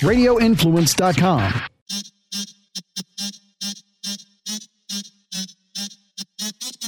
[0.00, 1.52] radioinfluence.com.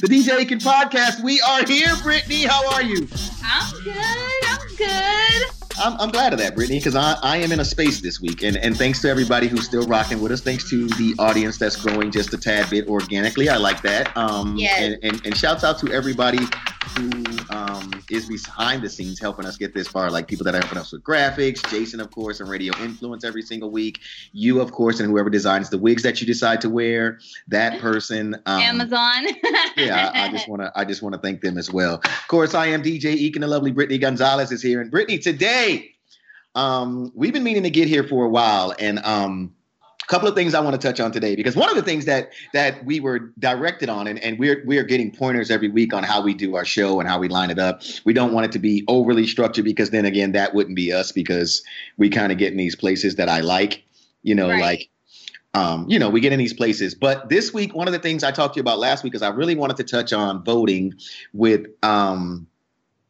[0.01, 1.21] The DJ Aiken podcast.
[1.21, 2.43] We are here, Brittany.
[2.43, 3.07] How are you?
[3.43, 3.95] I'm good.
[4.47, 5.58] I'm good.
[5.79, 8.43] I'm, I'm glad of that, Brittany, because I, I am in a space this week.
[8.43, 10.41] And, and thanks to everybody who's still rocking with us.
[10.41, 13.49] Thanks to the audience that's growing just a tad bit organically.
[13.49, 14.15] I like that.
[14.17, 14.79] Um, Yes.
[14.81, 16.39] and, and, and shouts out to everybody
[16.97, 17.11] who
[17.51, 20.77] um, is behind the scenes helping us get this far, like people that are helping
[20.79, 23.99] us with graphics, Jason, of course, and Radio Influence every single week.
[24.33, 27.19] You, of course, and whoever designs the wigs that you decide to wear.
[27.47, 28.35] That person.
[28.45, 29.27] Um, Amazon.
[29.77, 31.95] yeah, I, I just want to I just want to thank them as well.
[32.03, 34.81] Of course, I am DJ Eek and the lovely Brittany Gonzalez is here.
[34.81, 35.68] And Brittany, today,
[36.55, 39.53] um, we've been meaning to get here for a while, and um,
[40.01, 42.05] a couple of things I want to touch on today because one of the things
[42.05, 45.93] that that we were directed on, and, and we're we are getting pointers every week
[45.93, 47.81] on how we do our show and how we line it up.
[48.05, 51.11] We don't want it to be overly structured because then again, that wouldn't be us
[51.11, 51.63] because
[51.97, 53.83] we kind of get in these places that I like,
[54.23, 54.61] you know, Right.
[54.61, 54.89] like
[55.53, 56.93] um, you know, we get in these places.
[56.93, 59.21] But this week, one of the things I talked to you about last week is
[59.21, 60.93] I really wanted to touch on voting
[61.33, 62.47] with um,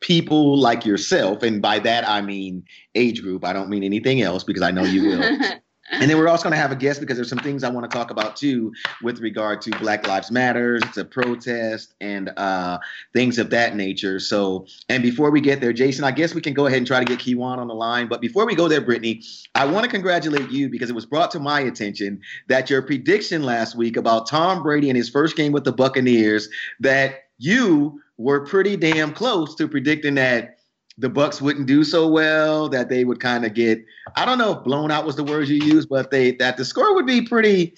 [0.01, 1.43] people like yourself.
[1.43, 2.63] And by that, I mean
[2.95, 3.45] age group.
[3.45, 5.39] I don't mean anything else because I know you will.
[5.91, 7.89] and then we're also going to have a guest because there's some things I want
[7.89, 12.77] to talk about too with regard to Black Lives Matters, to protest, and uh,
[13.13, 14.19] things of that nature.
[14.19, 16.99] So, and before we get there, Jason, I guess we can go ahead and try
[16.99, 18.07] to get Kiwan on the line.
[18.07, 19.23] But before we go there, Brittany,
[19.55, 23.43] I want to congratulate you because it was brought to my attention that your prediction
[23.43, 28.45] last week about Tom Brady in his first game with the Buccaneers, that you were
[28.45, 30.57] pretty damn close to predicting that
[30.97, 33.83] the Bucs wouldn't do so well, that they would kind of get,
[34.17, 36.65] I don't know if blown out was the words you used, but they that the
[36.65, 37.73] score would be pretty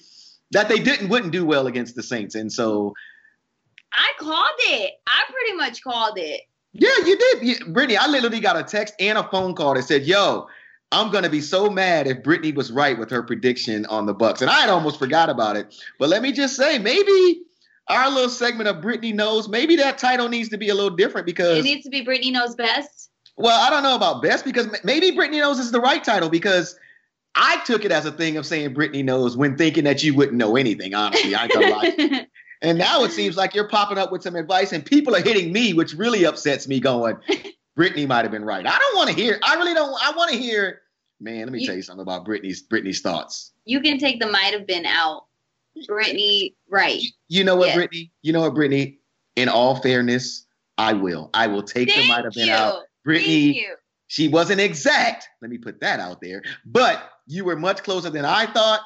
[0.50, 2.34] that they didn't wouldn't do well against the Saints.
[2.34, 2.92] And so
[3.92, 4.94] I called it.
[5.06, 6.42] I pretty much called it.
[6.72, 7.42] Yeah, you did.
[7.42, 10.48] You, Brittany, I literally got a text and a phone call that said, "Yo,
[10.90, 14.40] I'm gonna be so mad if Brittany was right with her prediction on the Bucs."
[14.40, 15.74] And I had almost forgot about it.
[15.98, 17.42] But let me just say, maybe
[17.88, 21.26] our little segment of Brittany knows, maybe that title needs to be a little different
[21.26, 23.10] because It needs to be Brittany knows best.
[23.36, 26.78] well, I don't know about best because maybe Brittany knows is the right title because
[27.34, 30.36] I took it as a thing of saying Brittany knows when thinking that you wouldn't
[30.36, 30.94] know anything.
[30.94, 32.26] Honestly, I gonna.
[32.64, 35.52] And now it seems like you're popping up with some advice, and people are hitting
[35.52, 36.78] me, which really upsets me.
[36.78, 37.16] Going,
[37.74, 38.64] Brittany might have been right.
[38.64, 39.40] I don't want to hear.
[39.42, 39.92] I really don't.
[40.00, 40.82] I want to hear.
[41.20, 43.50] Man, let me You- tell you something about Brittany's Brittany's thoughts.
[43.64, 45.24] you can take the might have been out.
[45.86, 47.02] Brittany, right.
[47.28, 47.76] You know what, Yes.
[47.76, 48.12] Brittany?
[48.22, 48.98] You know what, Brittany?
[49.36, 50.46] In all fairness,
[50.78, 51.30] I will.
[51.34, 52.72] I will take the might have been out.
[52.74, 53.66] Thank Brittany,
[54.08, 55.28] she wasn't exact.
[55.40, 56.42] Let me put that out there.
[56.66, 58.80] But you were much closer than I thought.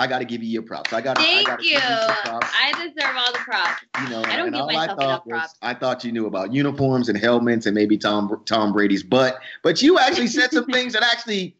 [0.00, 0.92] I got to give you your props.
[0.92, 1.22] I got to.
[1.22, 1.70] I Thank gotta you.
[1.72, 2.48] give some props.
[2.54, 3.82] I deserve all the props.
[4.04, 5.54] you know, I don't give myself enough was, props.
[5.60, 9.82] I thought you knew about uniforms and helmets and maybe Tom Tom Brady's butt, but
[9.82, 11.56] you actually said some things that actually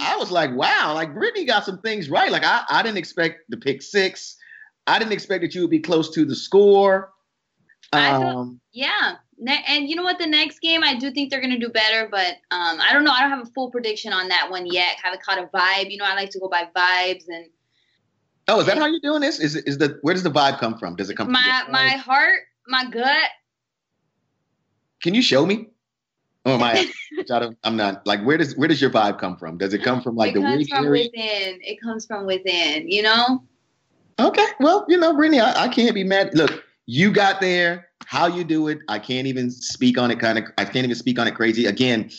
[0.00, 2.30] I was like, wow, like Brittany got some things right.
[2.30, 4.36] Like I, I didn't expect the pick six.
[4.86, 7.12] I didn't expect that you would be close to the score.
[7.92, 9.16] I thought- Um, Yeah.
[9.36, 10.18] Ne- and you know what?
[10.20, 13.02] The next game, I do think they're going to do better, but um, I don't
[13.04, 13.10] know.
[13.10, 14.96] I don't have a full prediction on that one yet.
[15.02, 15.90] haven't caught a vibe.
[15.90, 17.24] You know, I like to go by vibes.
[17.28, 17.46] And
[18.46, 19.40] oh, is that how you're doing this?
[19.40, 20.94] Is is the where does the vibe come from?
[20.94, 23.28] Does it come my from my heart, my gut,
[25.02, 25.66] Can you show me?
[26.44, 26.88] Or my
[27.30, 27.50] I?
[27.64, 29.58] I'm not like where does where does your vibe come from?
[29.58, 31.04] Does it come from like it the comes from area?
[31.04, 31.60] within.
[31.62, 33.42] It comes from within, you know?
[34.20, 36.34] Okay, well, you know, Brittany, I, I can't be mad.
[36.34, 37.88] Look, you got there.
[38.06, 40.20] How you do it, I can't even speak on it.
[40.20, 41.66] Kind of, I can't even speak on it crazy.
[41.66, 42.10] Again,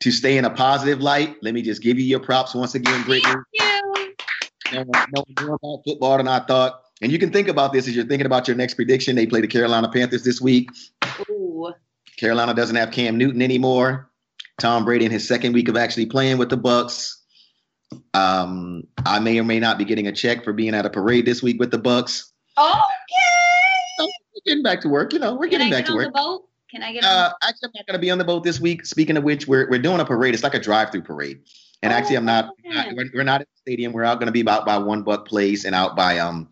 [0.00, 3.02] to stay in a positive light, let me just give you your props once again,
[3.02, 3.34] Brittany.
[3.58, 4.92] Thank you.
[5.14, 6.82] No more about football than I thought.
[7.02, 9.16] And you can think about this as you're thinking about your next prediction.
[9.16, 10.70] They play the Carolina Panthers this week.
[11.28, 11.72] Ooh.
[12.18, 14.10] Carolina doesn't have Cam Newton anymore.
[14.60, 17.14] Tom Brady in his second week of actually playing with the Bucs.
[18.12, 21.26] Um, I may or may not be getting a check for being at a parade
[21.26, 22.24] this week with the Bucs.
[22.58, 22.70] Okay.
[23.98, 24.08] We're
[24.46, 25.12] getting back to work.
[25.12, 26.14] You know, we're Can I back get to on the work.
[26.14, 26.48] boat?
[26.70, 27.04] Can I get?
[27.04, 28.84] Uh, actually, I'm not going to be on the boat this week.
[28.84, 30.34] Speaking of which, we're, we're doing a parade.
[30.34, 31.40] It's like a drive-through parade.
[31.82, 32.50] And Oh, actually, I'm not.
[32.68, 32.92] okay.
[32.96, 33.92] We're, we're not at the stadium.
[33.92, 36.48] We're out going to be about by One Buc Place and out by um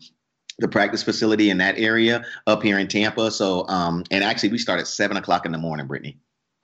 [0.59, 3.31] the practice facility in that area up here in Tampa.
[3.31, 6.17] So um and actually we start at seven o'clock in the morning, Brittany.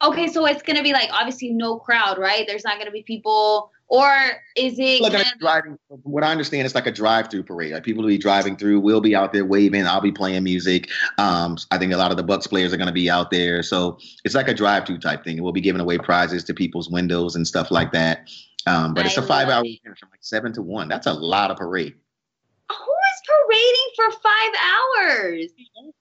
[0.03, 2.45] okay, so it's gonna be like obviously no crowd, right?
[2.47, 4.07] There's not gonna be people, or
[4.55, 5.01] is it?
[5.01, 5.77] Look, gonna- driving.
[6.03, 7.73] What I understand, it's like a drive-through parade.
[7.73, 8.79] Like people will be driving through.
[8.79, 9.87] We'll be out there waving.
[9.87, 10.87] I'll be playing music.
[11.17, 13.63] Um, I think a lot of the Bucs players are going to be out there.
[13.63, 15.41] So it's like a drive-through type thing.
[15.41, 18.29] We'll be giving away prizes to people's windows and stuff like that.
[18.67, 19.79] Um, but it's a five-hour it.
[19.83, 20.87] from like seven to one.
[20.87, 21.95] That's a lot of parade.
[22.71, 22.93] Who
[23.27, 25.45] parading for five hours?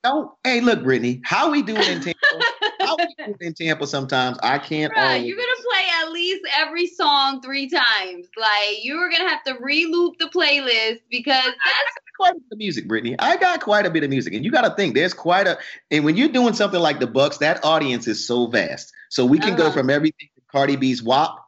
[0.04, 0.30] Don't.
[0.44, 2.44] Hey, look, Brittany, how we do it in Tampa?
[2.80, 3.86] how we do it in Tampa?
[3.86, 4.92] Sometimes I can't.
[4.92, 8.28] Bruh, always- you're gonna play at least every song three times.
[8.36, 12.58] Like you are gonna have to re-loop the playlist because that's quite a bit of
[12.58, 13.14] music, Brittany.
[13.18, 15.56] I got quite a bit of music, and you got to think there's quite a.
[15.90, 18.92] And when you're doing something like the Bucs, that audience is so vast.
[19.10, 19.72] So we can go Uh-huh.
[19.74, 21.38] from everything from Cardi B's WAP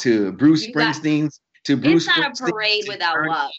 [0.00, 2.06] to Bruce Springsteen's to Bruce.
[2.06, 3.50] it's not a parade without WAP.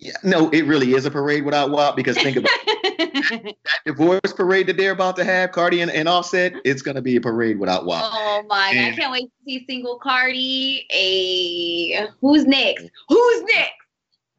[0.00, 3.56] Yeah, no, it really is a parade without WAP because think about it.
[3.64, 6.54] that divorce parade that they're about to have, Cardi and, and Offset.
[6.64, 8.02] It's gonna be a parade without WAP.
[8.04, 8.70] oh my!
[8.74, 10.86] And- I can't wait to see single Cardi.
[10.90, 12.88] A who's next?
[13.08, 13.74] Who's next?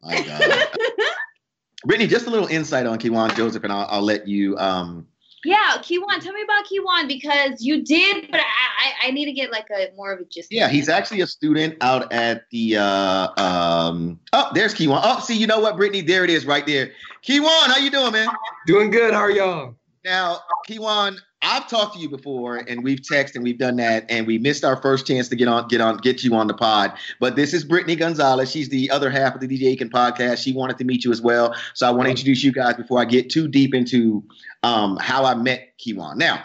[0.01, 0.67] My God.
[1.85, 4.57] Brittany, just a little insight on Kiwan Joseph, and I'll, I'll let you.
[4.57, 5.07] Um,
[5.43, 6.19] Yeah, Kiwan.
[6.21, 9.67] Tell me about Kiwan because you did, but I, I I need to get like
[9.71, 10.51] a more of a gist.
[10.51, 12.77] yeah, he's actually a student out at the.
[12.77, 15.01] Uh, um, oh, there's Kiwan.
[15.03, 16.01] Oh, see, you know what, Brittany?
[16.01, 16.91] There it is, right there.
[17.23, 18.27] Kiwan, how you doing, man?
[18.67, 19.13] Doing good.
[19.13, 19.75] How are y'all?
[20.05, 24.27] Now, Kiwan, I've talked to you before, and we've texted and we've done that, and
[24.27, 26.93] we missed our first chance to get on, get on, get you on the pod.
[27.19, 28.51] But this is Brittany Gonzalez.
[28.51, 30.43] She's the other half of the DJ Aiken podcast.
[30.43, 32.99] She wanted to meet you as well, so I want to introduce you guys before
[32.99, 34.23] I get too deep into
[34.63, 36.17] um, how I met Kiwan.
[36.17, 36.43] Now,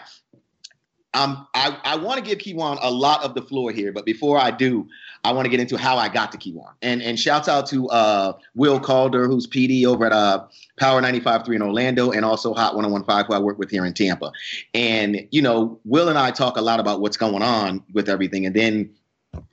[1.13, 4.39] um, I, I want to give Kiwan a lot of the floor here, but before
[4.39, 4.87] I do,
[5.27, 6.71] I want to get into how I got to Kiwan.
[6.81, 10.45] And and shouts out to uh, Will Calder, who's PD over at uh,
[10.79, 14.31] Power 95.3 in Orlando, and also Hot 101.5, who I work with here in Tampa.
[14.73, 18.45] And, you know, Will and I talk a lot about what's going on with everything.
[18.45, 18.89] And then,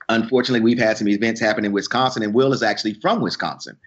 [0.07, 3.77] unfortunately, we've had some events happen in Wisconsin, and Will is actually from Wisconsin.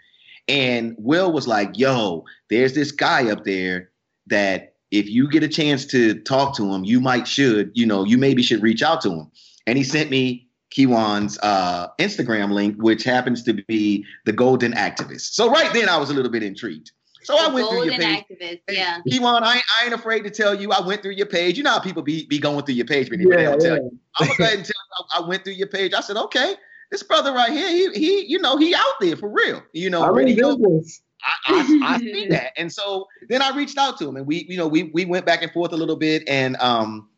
[0.47, 3.89] And Will was like, yo, there's this guy up there
[4.27, 8.05] that if you get a chance to talk to him, you might should, you know,
[8.05, 9.31] you maybe should reach out to him.
[9.67, 15.33] And he sent me Kiwan's uh, Instagram link, which happens to be the Golden Activist.
[15.33, 16.93] So right then, I was a little bit intrigued.
[17.23, 18.25] So I went through your Golden page.
[18.41, 18.61] activist.
[18.71, 19.01] Yeah.
[19.07, 20.73] Kiwan, I, I ain't afraid to tell you.
[20.73, 21.59] I went through your page.
[21.59, 23.99] You know how people be, be going through your page, but they don't tell you.
[24.17, 25.05] I'm gonna go ahead and tell you.
[25.13, 25.93] I, I went through your page.
[25.95, 26.55] I said, okay,
[26.91, 29.63] this brother right here, he, he you know, he out there for real.
[29.73, 30.57] You know, I'm ready in to go.
[30.57, 31.03] business.
[31.23, 32.53] I, I, I see that.
[32.57, 35.27] And so then I reached out to him and we, you know, we we went
[35.27, 37.09] back and forth a little bit and um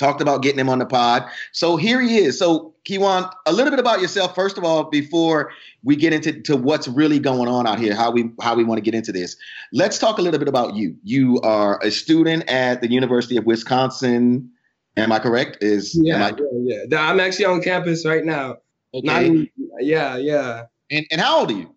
[0.00, 1.24] talked about getting him on the pod.
[1.52, 2.36] So here he is.
[2.38, 5.52] So Kiwan, a little bit about yourself, first of all, before
[5.84, 8.78] we get into to what's really going on out here, how we how we want
[8.78, 9.36] to get into this.
[9.72, 10.96] Let's talk a little bit about you.
[11.04, 14.50] You are a student at the University of Wisconsin.
[14.96, 15.58] Am I correct?
[15.62, 16.32] Is am Yeah, I-
[16.64, 17.08] yeah, yeah.
[17.08, 18.56] I'm actually on campus right now.
[18.92, 19.26] Okay.
[19.26, 19.48] even-
[19.78, 20.64] yeah, yeah.
[20.90, 21.72] And and how old are you?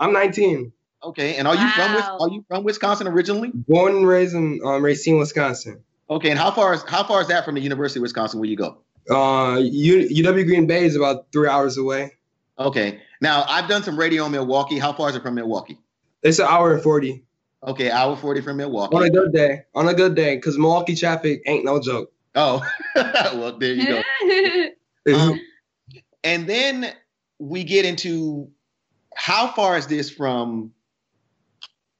[0.00, 0.72] I'm 19.
[1.04, 1.36] Okay.
[1.36, 3.50] And are you from Wis- are you from Wisconsin originally?
[3.54, 5.82] Born and raised in um, Racine, Wisconsin.
[6.10, 6.30] Okay.
[6.30, 8.56] And how far is how far is that from the University of Wisconsin where you
[8.56, 8.78] go?
[9.10, 12.12] Uh, U- UW Green Bay is about three hours away.
[12.58, 13.00] Okay.
[13.20, 14.78] Now I've done some radio in Milwaukee.
[14.78, 15.78] How far is it from Milwaukee?
[16.22, 17.24] It's an hour and 40
[17.66, 18.94] Okay, hour forty from Milwaukee.
[18.96, 19.62] on a good day.
[19.74, 22.12] On a good day, because Milwaukee traffic ain't no joke.
[22.36, 22.62] Oh,
[22.94, 24.02] well, there you go.
[25.14, 25.40] Um,
[26.22, 26.92] and then
[27.38, 28.50] we get into
[29.16, 30.72] how far is this from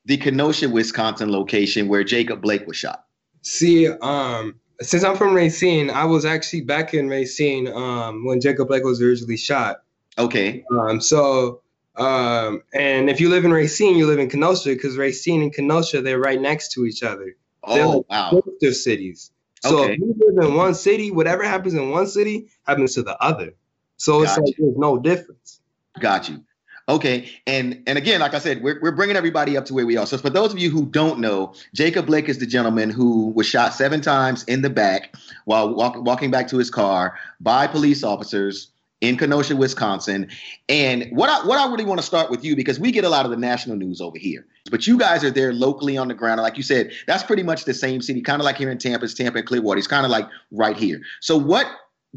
[0.05, 3.05] the Kenosha, Wisconsin location where Jacob Blake was shot?
[3.49, 8.69] See, um, since I'm from Racine, I was actually back in Racine um, when Jacob
[8.69, 9.79] Blake was originally shot.
[10.19, 10.65] Okay.
[10.71, 11.63] Um, so,
[11.97, 16.03] um, and if you live in Racine, you live in Kenosha because Racine and Kenosha,
[16.03, 17.37] they're right next to each other.
[17.67, 18.43] They're Oh, like wow.
[18.61, 19.31] sister cities.
[19.63, 19.95] So Okay.
[19.95, 23.55] if you live in one city, whatever happens in one city happens to the other.
[23.97, 25.61] So it's like there's no difference.
[25.99, 26.45] Got you.
[26.89, 29.99] Okay, and and again, like I said, we're we're bringing everybody up to where we
[29.99, 30.07] are.
[30.07, 33.47] So for those of you who don't know, Jacob Blake is the gentleman who was
[33.47, 38.03] shot seven times in the back while walk, walking back to his car by police
[38.03, 38.71] officers
[39.03, 40.29] in Kenosha, Wisconsin.
[40.71, 43.11] And what I what I really want to start with you because we get a
[43.11, 46.15] lot of the national news over here, but you guys are there locally on the
[46.15, 46.41] ground.
[46.41, 49.05] Like you said, that's pretty much the same city, kind of like here in Tampa.
[49.05, 49.77] It's Tampa and Clearwater.
[49.77, 51.03] It's kind of like right here.
[51.21, 51.67] So what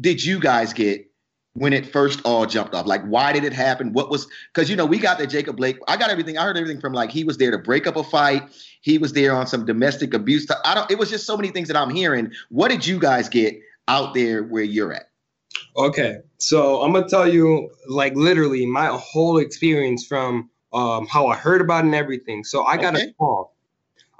[0.00, 1.11] did you guys get
[1.54, 2.86] when it first all jumped off?
[2.86, 3.92] Like, why did it happen?
[3.92, 5.78] What was because you know we got that Jacob Blake.
[5.88, 6.38] I got everything.
[6.38, 8.42] I heard everything from like he was there to break up a fight.
[8.80, 10.46] He was there on some domestic abuse.
[10.46, 10.90] t- I don't.
[10.90, 12.32] It was just so many things that I'm hearing.
[12.48, 13.56] What did you guys get
[13.88, 15.06] out there where you're at?
[15.76, 21.36] Okay, so I'm gonna tell you like literally my whole experience from um, how I
[21.36, 22.44] heard about it and everything.
[22.44, 23.08] So I got Okay.
[23.10, 23.54] a call.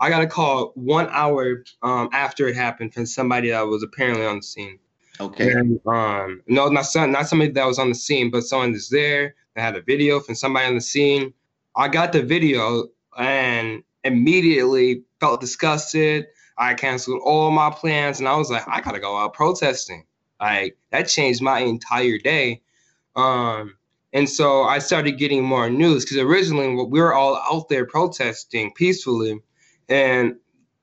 [0.00, 4.26] I got a call one hour um, after it happened from somebody that was apparently
[4.26, 4.78] on the scene.
[5.20, 5.50] Okay.
[5.52, 8.88] And, um, no, not some, not somebody that was on the scene, but someone that's
[8.88, 11.32] there that had a video from somebody on the scene.
[11.76, 16.26] I got the video and immediately felt disgusted.
[16.58, 20.04] I canceled all my plans, and I was like, I gotta go out protesting.
[20.40, 22.62] Like that changed my entire day.
[23.16, 23.76] Um,
[24.12, 28.72] And so I started getting more news because originally we were all out there protesting
[28.74, 29.40] peacefully,
[29.88, 30.36] and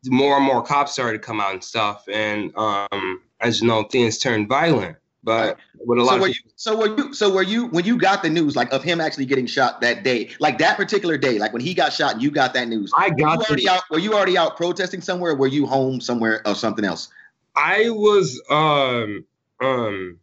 [0.06, 2.04] more and more cops started to come out and stuff.
[2.12, 4.98] And um, as you know, things turned violent.
[5.22, 7.84] But with a lot so of were you, so were you so were you when
[7.84, 11.18] you got the news like of him actually getting shot that day, like that particular
[11.18, 12.92] day, like when he got shot and you got that news.
[12.96, 15.48] I got were you already the- out were you already out protesting somewhere or were
[15.48, 17.10] you home somewhere or something else?
[17.56, 19.26] I was um
[19.62, 20.20] um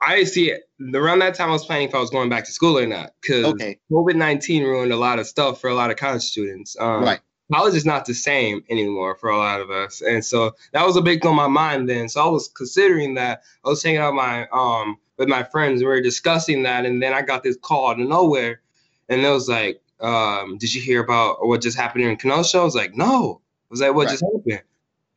[0.00, 0.62] I see it
[0.94, 3.12] around that time I was planning if I was going back to school or not
[3.20, 3.78] because Okay.
[3.90, 6.76] COVID nineteen ruined a lot of stuff for a lot of college students.
[6.78, 7.20] Um, Right.
[7.52, 10.96] College is not the same anymore for a lot of us, and so that was
[10.96, 12.08] a big thing on my mind then.
[12.08, 13.42] So I was considering that.
[13.64, 15.80] I was hanging out with my um with my friends.
[15.82, 18.60] We were discussing that, and then I got this call out of nowhere,
[19.08, 22.64] and it was like, um, "Did you hear about what just happened in Kenosha?" I
[22.64, 24.12] was like, "No." I was like, "What Right.
[24.12, 24.62] just happened?"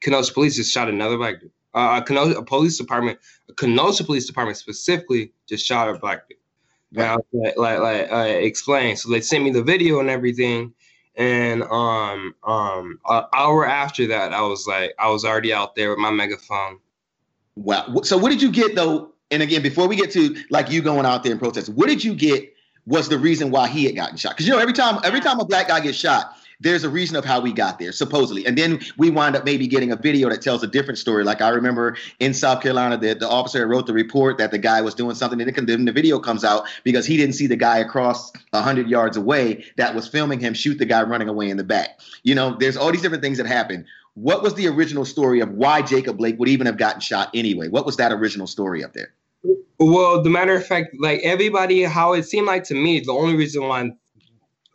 [0.02, 1.52] Kenosha police just shot another black dude.
[1.74, 6.28] Uh, a Kenosha a police department, a Kenosha police department specifically, just shot a black
[6.28, 6.38] dude.
[6.96, 8.96] And I was like, like, like uh, explain.
[8.98, 10.74] So they sent me the video and everything,
[11.16, 15.92] and um, um, an hour after that, I was like, I was already out there
[15.92, 16.80] with my megaphone.
[17.56, 18.02] Wow.
[18.04, 19.12] So what did you get though?
[19.30, 22.04] And again, before we get to like you going out there and protesting, what did
[22.04, 22.54] you get
[22.86, 24.32] was the reason why he had gotten shot?
[24.32, 27.16] Because you know, every time every time a black guy gets shot, there's a reason
[27.16, 28.46] of how we got there, supposedly.
[28.46, 31.24] And then we wind up maybe getting a video that tells a different story.
[31.24, 34.82] Like I remember in South Carolina, the, the officer wrote the report that the guy
[34.82, 37.78] was doing something, and then the video comes out because he didn't see the guy
[37.80, 41.64] across 100 yards away that was filming him shoot the guy running away in the
[41.64, 42.00] back.
[42.24, 43.86] You know, there's all these different things that happen.
[44.16, 47.68] What was the original story of why Jacob Blake would even have gotten shot anyway?
[47.68, 49.14] What was that original story up there?
[49.80, 53.36] Well, the matter of fact, like everybody, how it seemed like to me, the only
[53.36, 53.92] reason why,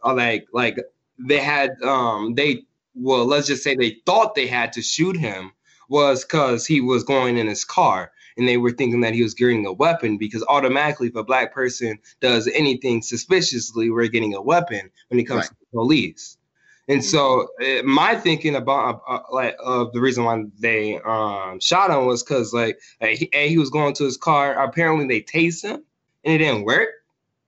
[0.04, 0.78] like, like
[1.18, 5.52] they had, um, they, well, let's just say they thought they had to shoot him
[5.88, 9.34] was because he was going in his car, and they were thinking that he was
[9.34, 10.18] carrying a weapon.
[10.18, 15.24] Because automatically, if a black person does anything suspiciously, we're getting a weapon when it
[15.24, 15.48] comes Right.
[15.48, 16.36] to the police.
[16.88, 21.90] And so, uh, my thinking about uh, like of the reason why they um shot
[21.90, 24.54] him was because like uh, he, he was going to his car.
[24.54, 25.82] Apparently, they tased him,
[26.24, 26.88] and it didn't work.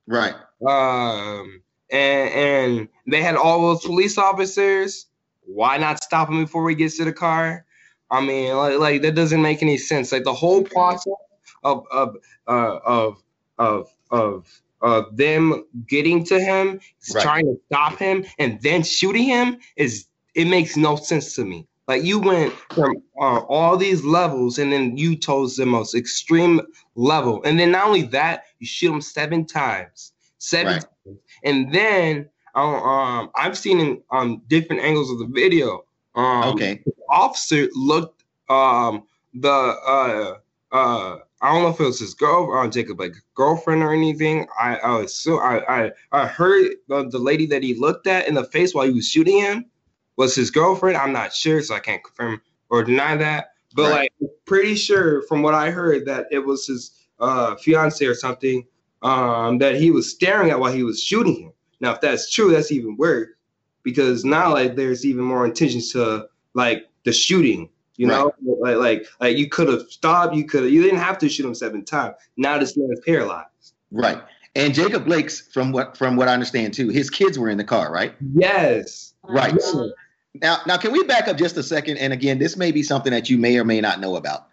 [0.06, 0.34] Right.
[0.66, 5.06] Um, and and they had all those police officers.
[5.42, 7.66] Why not stop him before he gets to the car?
[8.10, 10.12] I mean, like, like that doesn't make any sense.
[10.12, 11.12] Like the whole process
[11.64, 12.16] of of
[12.46, 13.22] uh, of
[13.58, 17.22] of of of them getting to him, Right.
[17.22, 21.66] trying to stop him, and then shooting him is it makes no sense to me.
[21.88, 26.60] Like you went from uh, all these levels, and then you chose the most extreme
[26.94, 30.84] level, and then not only that, you shoot him seven times, seven Right.
[31.06, 35.84] times, and then um, um I've seen in um different angles of the video.
[36.14, 36.82] Um, Okay.
[37.08, 39.04] officer looked um
[39.34, 40.36] the uh
[40.72, 44.46] uh I don't know if it was his girl uh, Jacob like girlfriend or anything.
[44.60, 48.28] I I was so I I, I heard the, the lady that he looked at
[48.28, 49.66] in the face while he was shooting him
[50.16, 50.96] was his girlfriend.
[50.96, 53.52] I'm not sure, so I can't confirm or deny that.
[53.74, 54.12] But Right.
[54.20, 58.66] like pretty sure from what I heard that it was his uh fiance or something
[59.02, 61.52] um that he was staring at while he was shooting him.
[61.80, 63.28] Now if that's true, that's even worse
[63.82, 67.68] because now like there's even more intentions to like the shooting.
[67.96, 70.34] You know, like like like you could have stopped.
[70.34, 72.14] You could you didn't have to shoot him seven times.
[72.38, 73.74] Now this man is paralyzed.
[73.90, 74.22] Right.
[74.54, 77.64] And Jacob Blake's from what from what I understand too, his kids were in the
[77.64, 78.14] car, right?
[78.34, 79.12] Yes.
[79.22, 79.54] Right.
[79.62, 79.88] Uh,
[80.40, 81.98] Now now can we back up just a second?
[81.98, 84.48] And again, this may be something that you may or may not know about.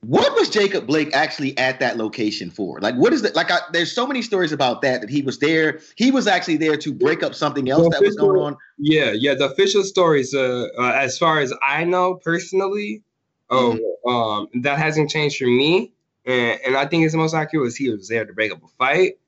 [0.00, 2.80] What was Jacob Blake actually at that location for?
[2.80, 3.34] Like, what is that?
[3.34, 5.80] Like, I, there's so many stories about that that he was there.
[5.96, 8.56] He was actually there to break up something else that was going on.
[8.78, 9.34] Yeah, yeah.
[9.34, 13.02] The official stories, uh, uh as far as I know personally,
[13.50, 13.76] oh,
[14.06, 15.92] um, that hasn't changed for me,
[16.24, 18.62] and, and I think it's the most accurate was he was there to break up
[18.62, 19.18] a fight.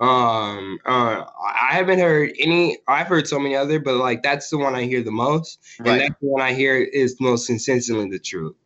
[0.00, 2.78] Um, uh, I haven't heard any.
[2.88, 6.00] I've heard so many other, but like that's the one I hear the most, and
[6.00, 8.56] that's the one I hear is most consistently the truth.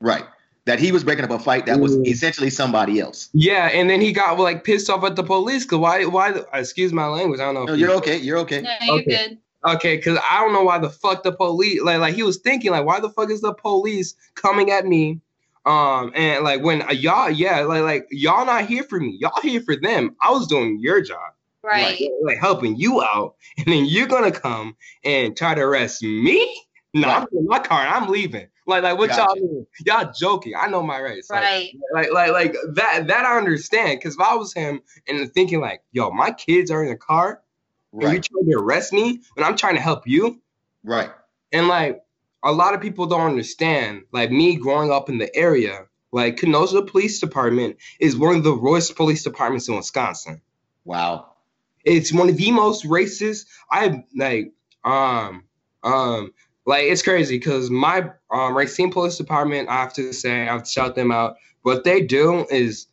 [0.00, 0.24] Right.
[0.66, 2.06] That he was breaking up a fight that was Mm.
[2.08, 3.28] essentially somebody else.
[3.32, 6.04] Yeah, and then he got like pissed off at the police because why?
[6.06, 6.32] Why?
[6.32, 7.38] the- Excuse my language.
[7.40, 7.64] I don't know.
[7.66, 8.16] No, you- you're okay.
[8.16, 8.62] You're okay.
[8.62, 9.04] No, you're Okay.
[9.04, 9.38] good.
[9.64, 12.70] Okay, because I don't know why the fuck the police like like he was thinking
[12.72, 15.20] like why the fuck is the police coming at me?
[15.64, 19.40] Um and like when uh, y'all yeah like like y'all not here for me y'all
[19.42, 20.14] here for them.
[20.20, 21.18] I was doing your job
[21.64, 21.98] Right.
[22.00, 26.54] like, like helping you out, and then you're gonna come and try to arrest me?
[27.00, 28.46] No, I'm in my car and I'm leaving.
[28.66, 29.22] Like like what Gotcha.
[29.22, 29.66] y'all doing?
[29.84, 30.54] Y'all joking?
[30.58, 31.30] I know my rights.
[31.30, 31.76] Like, Right.
[31.92, 35.82] like like like that that I understand because if I was him and thinking like
[35.92, 37.42] yo my kids are in the car
[37.92, 40.40] and you're trying to arrest me when I'm trying to help you.
[40.82, 41.10] Right.
[41.52, 42.02] And like
[42.42, 46.82] a lot of people don't understand, like me growing up in the area, like Kenosha
[46.82, 50.40] Police Department is one of the worst police departments in Wisconsin.
[50.84, 51.32] Wow.
[51.84, 53.46] It's one of the most racist.
[53.70, 54.52] I like
[54.84, 55.44] um
[55.82, 56.32] um
[56.66, 60.64] like it's crazy because my um Racine Police Department, I have to say, I have
[60.64, 61.36] to shout them out.
[61.62, 62.86] What they do is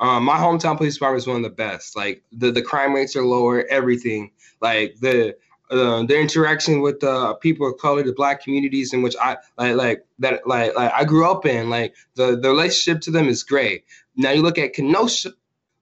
[0.00, 1.96] um, my hometown police department is one of the best.
[1.96, 4.30] Like the, the crime rates are lower, everything.
[4.60, 5.36] Like the
[5.70, 9.74] uh, the interaction with the people of color, the black communities in which I like,
[9.74, 13.42] like that, like, like I grew up in, like the the relationship to them is
[13.42, 13.84] great.
[14.16, 15.32] Now you look at Kenosha,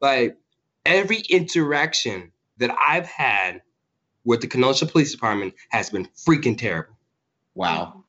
[0.00, 0.36] like
[0.84, 3.62] every interaction that I've had
[4.24, 6.95] with the Kenosha Police Department has been freaking terrible.
[7.56, 8.04] Wow.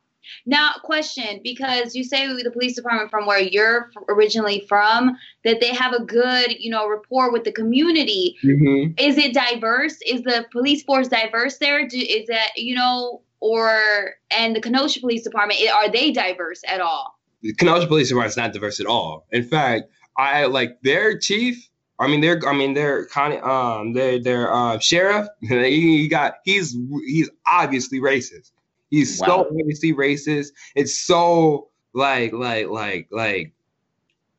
[0.46, 5.74] Now, question because you say the police department from where you're originally from that they
[5.74, 8.36] have a good, you know, rapport with the community.
[8.44, 8.94] Mm-hmm.
[8.98, 9.98] Is it diverse?
[10.06, 11.88] Is the police force diverse there?
[11.88, 16.82] Do, is that you know, or and the Kenosha Police Department are they diverse at
[16.82, 17.18] all?
[17.42, 19.26] The Kenosha Police Department is not diverse at all.
[19.32, 21.70] In fact, I like their chief.
[22.00, 22.40] I mean, they're.
[22.48, 23.38] I mean, they're county.
[23.38, 25.28] Um, their their uh, sheriff.
[25.42, 26.36] He got.
[26.44, 26.76] He's
[27.06, 28.52] he's obviously racist.
[28.90, 29.28] He's Wow.
[29.28, 30.50] so obviously racist.
[30.76, 33.54] It's so like like like like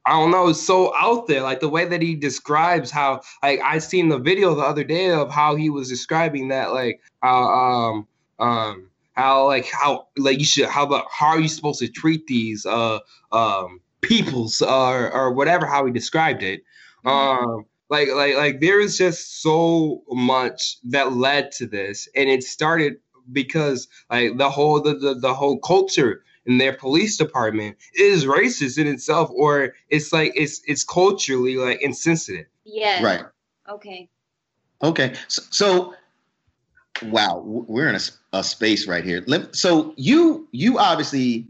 [0.06, 1.42] I don't know, it's so out there.
[1.42, 5.10] Like the way that he describes how like I seen the video the other day
[5.10, 10.46] of how he was describing that like how um um how like how like you
[10.46, 13.00] should how the how are you supposed to treat these uh
[13.32, 16.62] um peoples or or whatever how he described it.
[17.04, 22.42] Um like like like there is just so much that led to this and it
[22.42, 22.96] started
[23.32, 28.78] because like the whole the, the, the whole culture in their police department is racist
[28.78, 33.24] in itself or it's like it's it's culturally like insensitive yeah Right.
[33.68, 34.08] Okay.
[34.82, 35.14] Okay.
[35.28, 35.94] So, so
[37.02, 38.00] wow, we're in a,
[38.32, 39.22] a space right here.
[39.26, 41.46] Let, so you you obviously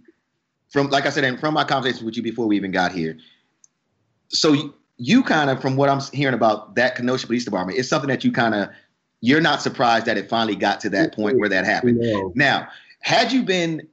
[0.69, 3.19] from like I said, and from my conversation with you before we even got here.
[4.29, 7.89] So you, you kind of, from what I'm hearing about that Kenosha Police Department, it's
[7.89, 8.69] something that you kind of
[9.21, 11.99] you're not surprised that it finally got to that point where that happened.
[12.01, 12.33] No.
[12.35, 12.69] Now,
[13.01, 13.89] had you been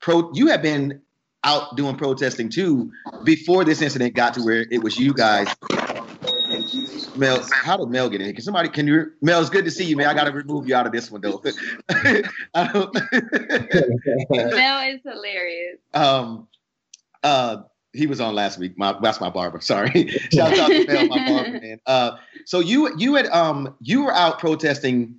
[0.00, 1.02] pro, you have been
[1.44, 2.90] out doing protesting too
[3.24, 5.48] before this incident got to where it was you guys.
[7.16, 8.26] Mel, how did Mel get in?
[8.26, 8.34] here?
[8.34, 8.68] Can somebody?
[8.68, 9.12] Can you?
[9.20, 10.08] Mel, it's good to see you, man.
[10.08, 11.42] I got to remove you out of this one though.
[12.54, 12.94] I don't,
[14.30, 15.78] Mel is hilarious.
[15.94, 16.48] um,
[17.22, 17.62] uh,
[17.96, 18.76] he was on last week.
[18.78, 19.60] My that's my barber.
[19.60, 20.08] Sorry.
[20.32, 21.80] Shout out to Mel, my barber, man.
[21.86, 25.16] Uh, so you you had um you were out protesting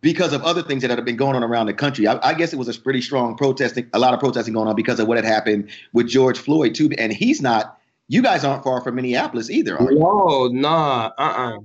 [0.00, 2.06] because of other things that had been going on around the country.
[2.06, 4.76] I, I guess it was a pretty strong protesting, a lot of protesting going on
[4.76, 6.90] because of what had happened with George Floyd too.
[6.98, 7.78] And he's not.
[8.08, 9.98] You guys aren't far from Minneapolis either, are you?
[9.98, 11.58] No, nah, uh-uh.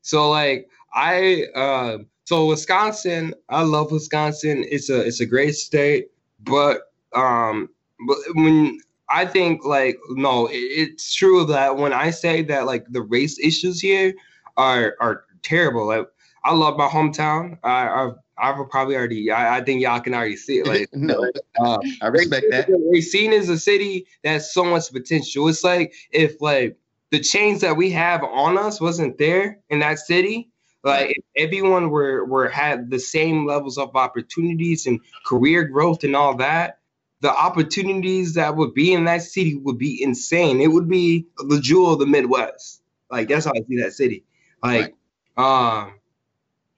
[0.00, 4.64] So like I uh so Wisconsin, I love Wisconsin.
[4.68, 6.08] It's a it's a great state,
[6.40, 7.68] but um
[8.08, 8.80] but when
[9.12, 13.38] I think like no, it, it's true that when I say that like the race
[13.38, 14.14] issues here
[14.56, 15.86] are are terrible.
[15.86, 16.08] Like
[16.44, 17.58] I love my hometown.
[17.62, 20.66] I I've I've probably already I, I think y'all can already see it.
[20.66, 22.68] Like no, uh, I respect that.
[22.90, 25.48] Racine is a city that's so much potential.
[25.48, 26.76] It's like if like
[27.10, 30.50] the chains that we have on us wasn't there in that city,
[30.82, 36.16] like if everyone were were had the same levels of opportunities and career growth and
[36.16, 36.78] all that,
[37.22, 40.60] the opportunities that would be in that city would be insane.
[40.60, 42.82] It would be the jewel of the Midwest.
[43.10, 44.24] Like that's how I see that city.
[44.60, 44.94] Like
[45.36, 45.94] um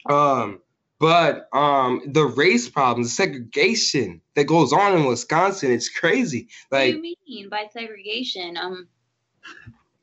[0.09, 0.61] um
[1.00, 6.48] but um the race problems, the segregation that goes on in Wisconsin, it's crazy.
[6.70, 8.59] Like, what do you mean by segregation?
[8.59, 8.88] Um.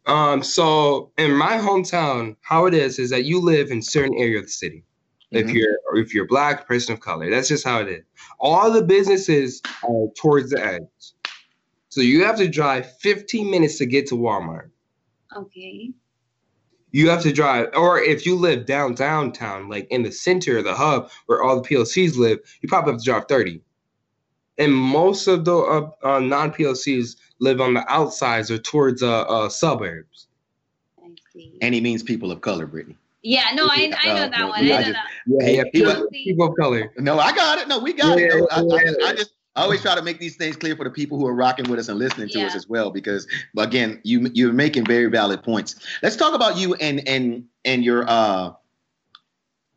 [0.07, 4.39] um so in my hometown, how it is is that you live in certain area
[4.39, 4.85] of the city.
[5.31, 5.53] If Mhm.
[5.53, 8.03] you're or if you're black, person of color, that's just how it is.
[8.39, 11.13] All the businesses are towards the edge.
[11.89, 14.69] So you have to drive 15 minutes to get to Walmart.
[15.35, 15.91] Okay.
[16.93, 20.65] you have to drive or if you live downtown town like in the center of
[20.65, 23.61] the hub where all the POCs live you probably have to drive 30
[24.57, 29.47] and most of the uh, uh, non-POCs live on the outsides or towards uh, uh,
[29.47, 30.27] suburbs
[31.01, 31.57] I see.
[31.61, 32.97] And he means people of color, Brittany.
[33.23, 33.45] Yeah.
[33.53, 34.63] No, I I know that one.
[34.63, 35.05] we- I I know that.
[35.27, 37.67] yeah, yeah people, people of color No, I got it.
[37.67, 38.39] No, we got Yeah, it.
[38.39, 38.81] No, I, I, yeah.
[38.83, 41.27] just, I just I always try to make these things clear for the people who
[41.27, 44.85] are rocking with us and listening to us as well, because again, you you're making
[44.85, 45.75] very valid points.
[46.01, 48.53] Let's talk about you and and and your uh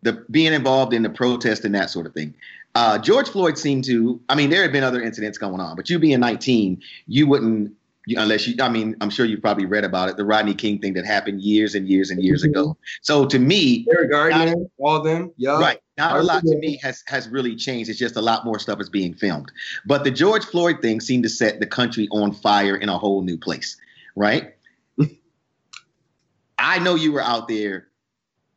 [0.02, 2.34] the being involved in the protest and that sort of thing.
[2.76, 4.20] Uh, George Floyd seemed to.
[4.28, 7.72] I mean, there had been other incidents going on, but you being 19, you wouldn't.
[8.06, 10.78] You- Unless you, I mean, I'm sure you've probably read about it, the Rodney King
[10.78, 12.76] thing that happened years and years and years ago.
[13.02, 15.80] So to me, Eric Gardner all of them yeah Right.
[15.96, 17.88] not a lot to me has has really changed.
[17.90, 19.50] It's just a lot more stuff is being filmed.
[19.86, 23.22] But the George Floyd thing seemed to set the country on fire in a whole
[23.22, 23.76] new place,
[24.16, 24.54] right?
[26.58, 27.88] I know you were out there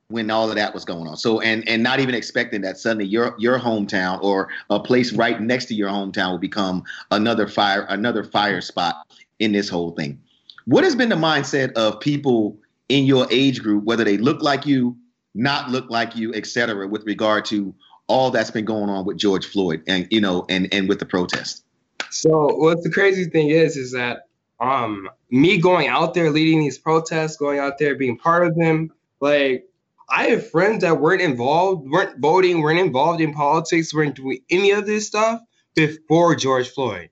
[0.10, 1.18] when all of that was going on.
[1.18, 5.42] So and and not even expecting that suddenly your your hometown or a place right
[5.42, 8.96] next to your hometown will become another fire another fire spot
[9.40, 10.22] in this whole thing.
[10.66, 12.58] What has been the mindset of people
[12.90, 14.98] in your age group, whether they look like you,
[15.34, 17.74] not look like you, et cetera, with regard to
[18.08, 21.06] all that's been going on with George Floyd and you know and and with the
[21.06, 21.64] protest?
[22.10, 24.28] So what the crazy thing is is that
[24.60, 28.92] um me going out there leading these protests, going out there being part of them,
[29.20, 29.66] like
[30.10, 34.72] I have friends that weren't involved, weren't voting, weren't involved in politics, weren't doing any
[34.72, 35.42] of this stuff
[35.76, 37.10] before George Floyd.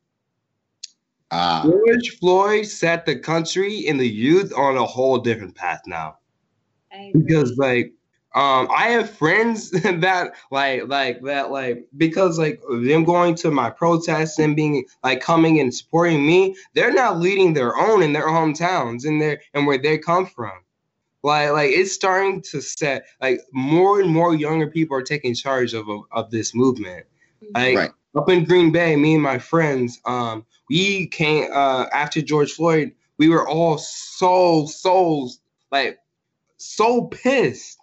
[1.32, 6.18] Uh, George Floyd set the country and the youth on a whole different path now.
[7.14, 7.94] Because like
[8.36, 13.70] um I have friends that like like that like because like them going to my
[13.70, 18.28] protests and being like coming and supporting me, they're now leading their own in their
[18.28, 20.52] hometowns and their and where they come from.
[21.24, 25.74] Like, like it's starting to set like more and more younger people are taking charge
[25.74, 27.08] of of this movement.
[27.54, 27.92] Like right.
[28.16, 32.92] Up in Green Bay, me and my friends, um, we came uh, after George Floyd.
[33.18, 35.30] We were all so so
[35.72, 36.00] like
[36.58, 37.78] so pissed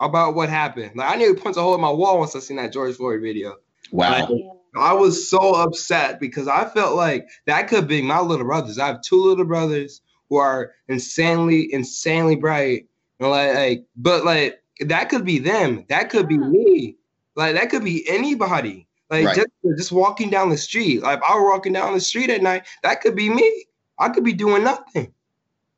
[0.00, 0.92] about what happened.
[0.96, 3.20] Like I nearly punched a hole in my wall once I seen that George Floyd
[3.22, 3.56] video.
[3.92, 4.20] Wow.
[4.20, 4.28] Like,
[4.76, 8.78] I was so upset because I felt like that could be my little brothers.
[8.78, 12.86] I have two little brothers who are insanely, insanely bright.
[13.18, 15.84] And like, like, but like that could be them.
[15.88, 16.96] That could be me.
[17.34, 18.86] Like that could be anybody.
[19.10, 19.36] Like right.
[19.36, 21.02] just just walking down the street.
[21.02, 23.66] Like if I were walking down the street at night, that could be me.
[23.98, 25.12] I could be doing nothing.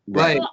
[0.06, 0.38] Right.
[0.38, 0.48] Like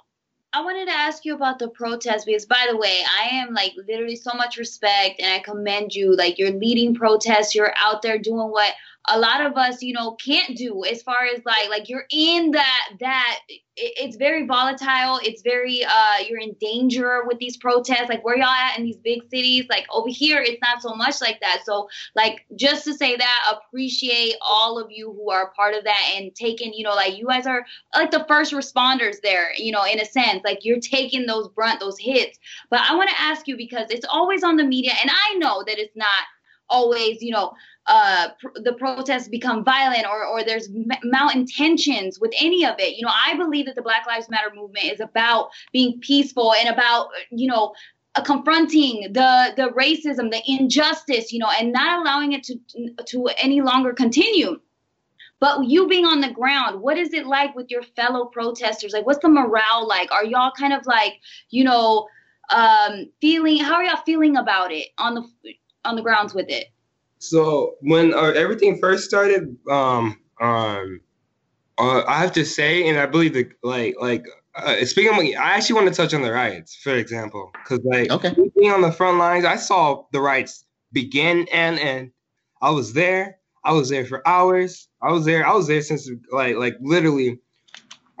[0.52, 3.72] I wanted to ask you about the protest because, by the way, I am like
[3.86, 6.16] literally so much respect and I commend you.
[6.16, 8.74] Like, you're leading protests, you're out there doing what
[9.08, 12.50] a lot of us you know can't do as far as like like you're in
[12.50, 13.40] that that
[13.82, 15.20] it's very volatile.
[15.22, 18.10] It's very uh you're in danger with these protests.
[18.10, 19.64] Like where y'all at in these big cities?
[19.70, 21.62] Like over here it's not so much like that.
[21.64, 26.12] So like just to say that appreciate all of you who are part of that
[26.16, 29.84] and taking you know like you guys are like the first responders there you know
[29.84, 30.42] in a sense.
[30.44, 32.38] Like you're taking those brunt those hits.
[32.68, 35.64] But i want to ask you because it's always on the media and i know
[35.66, 36.24] that it's not
[36.70, 37.52] always, you know,
[37.86, 42.96] uh, pr- the protests become violent or, or there's m- malintentions with any of it.
[42.96, 46.68] You know, I believe that the Black Lives Matter movement is about being peaceful and
[46.68, 47.74] about, you know,
[48.14, 52.56] uh, confronting the the racism, the injustice, you know, and not allowing it to
[53.06, 54.60] to any longer continue.
[55.40, 58.92] But you being on the ground, what is it like with your fellow protesters?
[58.92, 60.12] Like, what's the morale like?
[60.12, 61.14] Are y'all kind of like,
[61.48, 62.08] you know,
[62.50, 63.58] um, feeling?
[63.58, 65.24] How are y'all feeling about it on the
[65.84, 66.66] on the grounds with it?
[67.20, 71.00] So when uh, everything first started, um, um,
[71.78, 75.52] uh, I have to say, and I believe that, like, like uh, speaking, of, I
[75.52, 78.34] actually want to touch on the riots, for example, because like okay.
[78.58, 82.12] being on the front lines, I saw the riots begin and end.
[82.62, 83.38] I was there.
[83.64, 84.88] I was there for hours.
[85.02, 85.46] I was there.
[85.46, 87.38] I was there since like like literally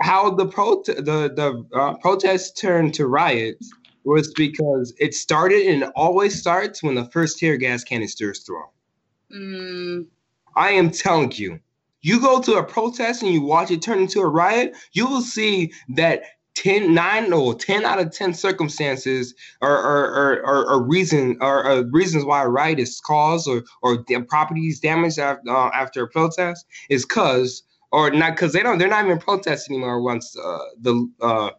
[0.00, 3.70] how the pro the the uh, protests turned to riots
[4.04, 8.40] was because it started and it always starts when the first tear gas canister is
[8.40, 8.68] thrown.
[9.34, 10.06] Mm.
[10.56, 11.60] I am telling you,
[12.02, 15.20] you go to a protest and you watch it turn into a riot, you will
[15.20, 16.22] see that
[16.54, 21.84] 10, 9 or 10 out of 10 circumstances or, or, or, or, reason or, or,
[21.90, 26.66] reasons why a riot is caused or, or properties damaged after, uh, after a protest
[26.88, 27.62] is because
[27.92, 31.50] or not because they don't they're not even protesting anymore once uh, the uh,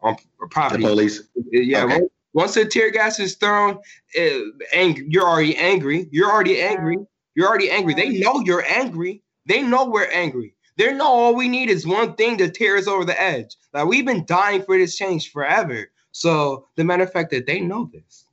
[0.00, 0.16] on
[0.50, 0.82] property.
[0.82, 1.22] The police.
[1.50, 1.84] Yeah.
[1.84, 2.00] Okay.
[2.34, 3.78] Once the tear gas is thrown,
[4.12, 6.08] it, and you're already angry.
[6.10, 6.98] You're already angry.
[7.38, 7.94] You're already angry.
[7.94, 9.22] They know you're angry.
[9.46, 10.56] They know we're angry.
[10.76, 13.54] They know all we need is one thing to tear us over the edge.
[13.72, 15.86] Like we've been dying for this change forever.
[16.10, 18.24] So the matter of fact that they know this,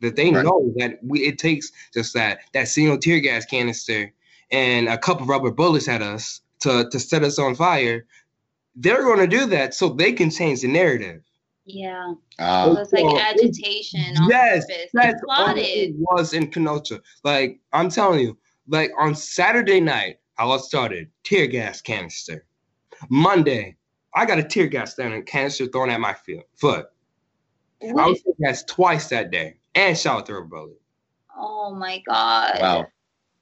[0.00, 0.44] that they right.
[0.44, 4.12] know that we it takes just that that single tear gas canister
[4.50, 8.06] and a couple rubber bullets at us to to set us on fire
[8.74, 11.22] they're going to do that so they can change the narrative.
[11.64, 12.14] Yeah.
[12.40, 14.14] Uh, so it's like agitation.
[14.28, 14.90] yes, purpose.
[14.94, 17.00] that's what it was in Kenosha.
[17.24, 22.46] Like I'm telling you, like on Saturday night, I it started, tear gas canister.
[23.08, 23.76] Monday,
[24.14, 26.14] I got a tear gas canister thrown at my
[26.56, 26.86] foot.
[27.80, 27.98] What?
[27.98, 30.80] I was tear gas twice that day and shot through a bullet.
[31.36, 32.58] Oh my god!
[32.60, 32.86] Wow.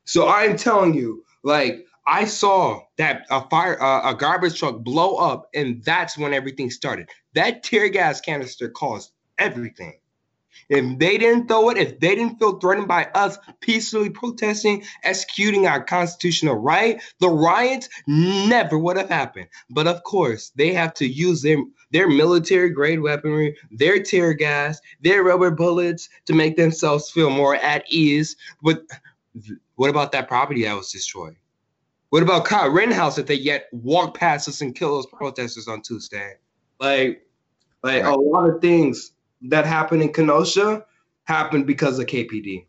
[0.04, 5.16] So I'm telling you, like I saw that a fire, uh, a garbage truck blow
[5.16, 7.08] up, and that's when everything started.
[7.34, 9.98] That tear gas canister caused everything.
[10.68, 15.66] If they didn't throw it, if they didn't feel threatened by us peacefully protesting, executing
[15.66, 19.48] our constitutional right, the riots never would have happened.
[19.70, 21.58] But of course, they have to use their
[21.92, 27.54] their military grade weaponry, their tear gas, their rubber bullets to make themselves feel more
[27.56, 28.36] at ease.
[28.62, 28.82] But
[29.76, 31.36] what about that property that was destroyed?
[32.10, 35.82] What about Kyle Rittenhouse if they yet walk past us and kill those protesters on
[35.82, 36.34] Tuesday?
[36.80, 37.26] Like,
[37.82, 38.12] like right.
[38.12, 40.84] a lot of things that happened in Kenosha
[41.24, 42.64] happened because of KPD.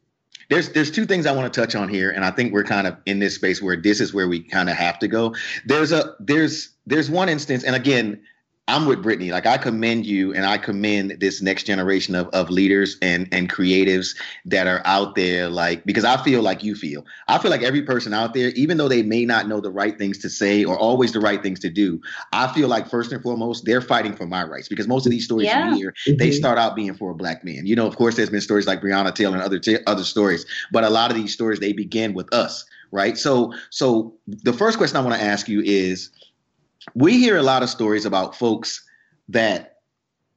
[0.49, 2.87] There's there's two things I want to touch on here, and I think we're kind
[2.87, 5.35] of in this space where this is where we kind of have to go.
[5.65, 8.21] There's a there's there's one instance, and again,
[8.69, 9.31] I'm with Brittany.
[9.31, 13.49] Like I commend you and I commend this next generation of, of leaders and, and
[13.49, 17.05] creatives that are out there, like because I feel like you feel.
[17.29, 19.97] I feel like every person out there, even though they may not know the right
[19.97, 22.01] things to say or always the right things to do,
[22.33, 25.23] I feel like first and foremost, they're fighting for my rights because most of these
[25.23, 25.69] stories yeah.
[25.69, 26.17] you hear, mm-hmm.
[26.17, 27.65] they start out being for a black man.
[27.65, 30.45] You know, of course, there's been stories like Breonna Taylor and other t- other stories,
[30.73, 33.17] but a lot of these stories they begin with us, right?
[33.17, 36.09] So so the first question I want to ask you is
[36.95, 38.83] we hear a lot of stories about folks
[39.29, 39.77] that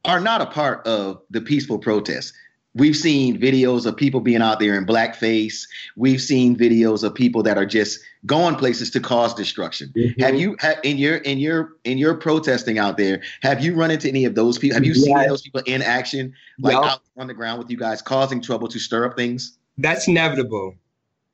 [0.05, 2.33] are not a part of the peaceful protests.
[2.73, 5.67] We've seen videos of people being out there in blackface.
[5.97, 9.91] We've seen videos of people that are just going places to cause destruction.
[9.95, 10.21] Mm-hmm.
[10.21, 13.21] Have you in your in your in your protesting out there?
[13.41, 14.75] Have you run into any of those people?
[14.75, 16.83] Have you seen those people in action, like yep.
[16.83, 19.57] out on the ground with you guys, causing trouble to stir up things?
[19.77, 20.75] That's inevitable.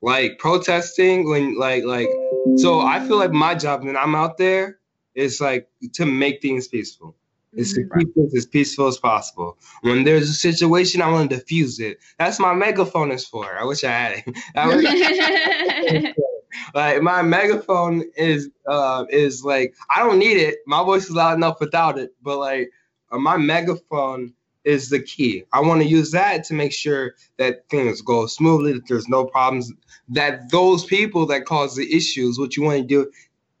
[0.02, 2.08] Like protesting when like like
[2.56, 4.78] so I feel like my job when I'm out there
[5.18, 7.16] is like to make things peaceful.
[7.54, 9.56] It's to keep things as peaceful as possible.
[9.80, 11.98] When there's a situation, I want to diffuse it.
[12.18, 13.46] That's my megaphone is for.
[13.58, 14.36] I wish I had it.
[14.56, 16.14] I
[16.74, 20.58] like my megaphone is uh is like I don't need it.
[20.66, 22.14] My voice is loud enough without it.
[22.22, 22.70] But like
[23.10, 25.44] uh, my megaphone is the key.
[25.52, 29.24] I want to use that to make sure that things go smoothly, that there's no
[29.24, 29.72] problems,
[30.10, 33.10] that those people that cause the issues, what you want to do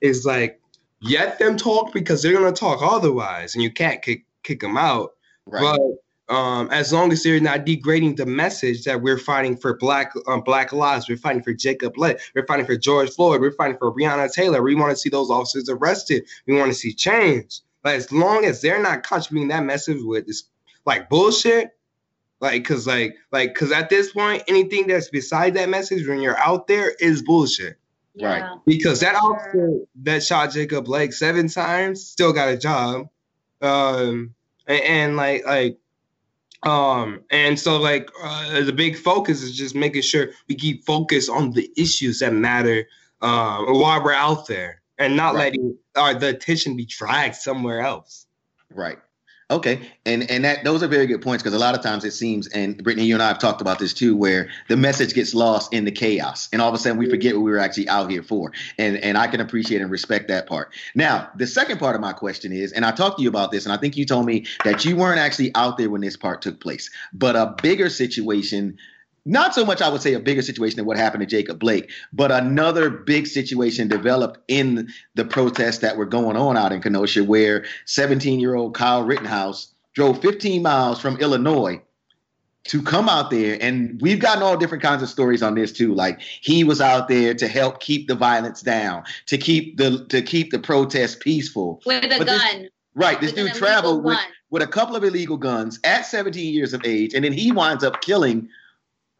[0.00, 0.60] is like
[1.02, 5.14] let them talk because they're gonna talk otherwise, and you can't kick kick them out.
[5.46, 5.62] Right.
[5.62, 10.12] But um, as long as they're not degrading the message that we're fighting for black
[10.26, 13.78] um, black lives, we're fighting for Jacob Blake, we're fighting for George Floyd, we're fighting
[13.78, 14.62] for Breonna Taylor.
[14.62, 16.24] We want to see those officers arrested.
[16.46, 17.60] We want to see change.
[17.82, 20.44] But as long as they're not contributing that message with this
[20.84, 21.70] like bullshit,
[22.40, 26.38] like cause like like cause at this point, anything that's beside that message when you're
[26.38, 27.78] out there is bullshit.
[28.20, 28.58] Right.
[28.66, 33.08] Because that officer that shot Jacob Blake seven times still got a job.
[33.60, 34.34] Um
[34.66, 35.78] and, and like like
[36.64, 41.28] um and so like uh, the big focus is just making sure we keep focus
[41.28, 42.86] on the issues that matter
[43.20, 45.52] uh, while we're out there and not right.
[45.52, 48.26] letting our the attention be dragged somewhere else.
[48.70, 48.98] Right.
[49.50, 52.10] Okay, and and that those are very good points because a lot of times it
[52.10, 55.32] seems, and Brittany, you and I have talked about this too, where the message gets
[55.32, 57.12] lost in the chaos, and all of a sudden we mm-hmm.
[57.12, 60.28] forget what we were actually out here for, and and I can appreciate and respect
[60.28, 60.74] that part.
[60.94, 63.64] Now, the second part of my question is, and I talked to you about this,
[63.64, 66.42] and I think you told me that you weren't actually out there when this part
[66.42, 68.76] took place, but a bigger situation
[69.28, 71.90] not so much, I would say, a bigger situation than what happened to Jacob Blake,
[72.12, 77.22] but another big situation developed in the protests that were going on out in Kenosha,
[77.24, 81.80] where 17 year old Kyle Rittenhouse drove 15 miles from Illinois
[82.64, 83.58] to come out there.
[83.60, 85.94] And we've gotten all different kinds of stories on this too.
[85.94, 90.22] Like he was out there to help keep the violence down, to keep the to
[90.22, 91.82] keep the protests peaceful.
[91.84, 92.62] With a but gun.
[92.62, 93.20] This, right.
[93.20, 97.12] This dude traveled with, with a couple of illegal guns at 17 years of age,
[97.12, 98.48] and then he winds up killing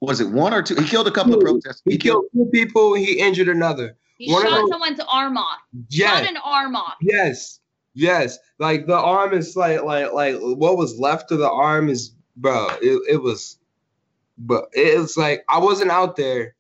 [0.01, 0.77] was it one or two?
[0.77, 1.39] He killed a couple two.
[1.39, 1.83] of protesters.
[1.85, 2.95] He, he killed, two people.
[2.95, 3.97] He injured another.
[4.17, 5.59] He one shot someone's arm off.
[5.89, 6.21] Yes.
[6.21, 6.95] Shot an arm off.
[7.01, 7.61] Yes.
[7.95, 8.39] Yes.
[8.59, 12.69] Like the arm is like like like what was left of the arm is bro.
[12.83, 13.59] It, it was,
[14.37, 16.55] but it's like I wasn't out there,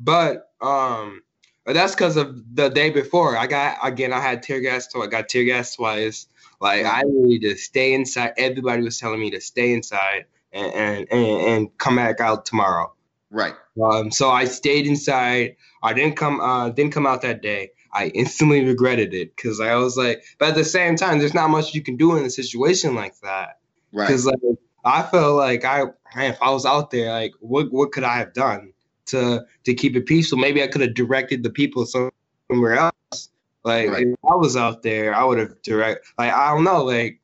[0.00, 1.22] but um,
[1.66, 3.36] that's because of the day before.
[3.36, 4.12] I got again.
[4.12, 4.90] I had tear gas.
[4.90, 6.26] So I got tear gas twice.
[6.60, 8.32] Like I needed to stay inside.
[8.38, 12.92] Everybody was telling me to stay inside and and, and come back out tomorrow.
[13.30, 13.54] Right.
[13.82, 15.56] Um, so I stayed inside.
[15.82, 17.72] I didn't come uh, didn't come out that day.
[17.92, 21.50] I instantly regretted it because I was like, but at the same time, there's not
[21.50, 23.58] much you can do in a situation like that.
[23.92, 24.06] Right.
[24.06, 24.38] Because like
[24.84, 25.84] I felt like I
[26.16, 28.72] if I was out there, like what what could I have done
[29.06, 30.38] to to keep it peaceful?
[30.38, 33.30] Maybe I could have directed the people somewhere else.
[33.64, 34.06] Like right.
[34.06, 37.20] if I was out there, I would have direct like I don't know, like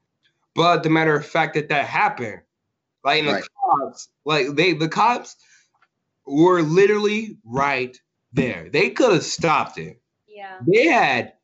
[0.55, 2.41] but the matter of fact that that happened,
[3.05, 3.43] like right.
[3.43, 5.37] the cops, like they the cops
[6.27, 7.97] were literally right
[8.33, 8.69] there.
[8.71, 10.01] They could have stopped it.
[10.29, 10.59] Yeah.
[10.67, 11.35] They had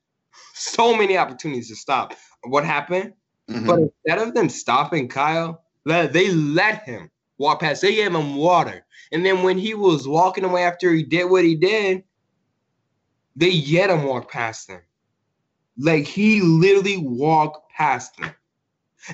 [0.54, 2.14] so many opportunities to stop.
[2.44, 3.14] What happened?
[3.50, 3.66] Mm-hmm.
[3.66, 7.82] But instead of them stopping Kyle, they let him walk past.
[7.82, 8.84] They gave him water.
[9.12, 12.04] And then when he was walking away after he did what he did,
[13.36, 14.80] they yet him walk past them.
[15.78, 18.34] Like he literally walked past them.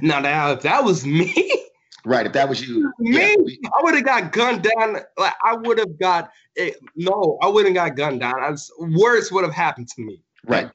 [0.01, 1.62] Now, now if that was me,
[2.05, 2.27] Right.
[2.27, 3.69] If that was you, me, yeah.
[3.79, 4.99] I would have got gunned down.
[5.17, 6.77] Like I would have got it.
[6.97, 8.35] No, I wouldn't got gunned down.
[8.43, 10.21] I, worse would have happened to me.
[10.45, 10.71] Right.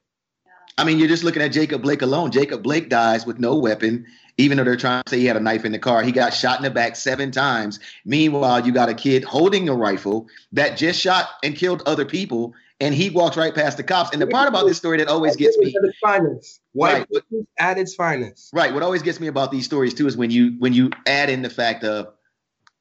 [0.78, 2.30] I mean, you're just looking at Jacob Blake alone.
[2.30, 5.40] Jacob Blake dies with no weapon, even though they're trying to say he had a
[5.40, 6.04] knife in the car.
[6.04, 7.80] He got shot in the back seven times.
[8.04, 12.54] Meanwhile, you got a kid holding a rifle that just shot and killed other people
[12.80, 14.10] and he walks right past the cops.
[14.12, 17.06] And the part about this story that always gets me, at its finest, right,
[17.58, 18.72] at its finest, right.
[18.72, 21.42] What always gets me about these stories too is when you when you add in
[21.42, 22.12] the fact of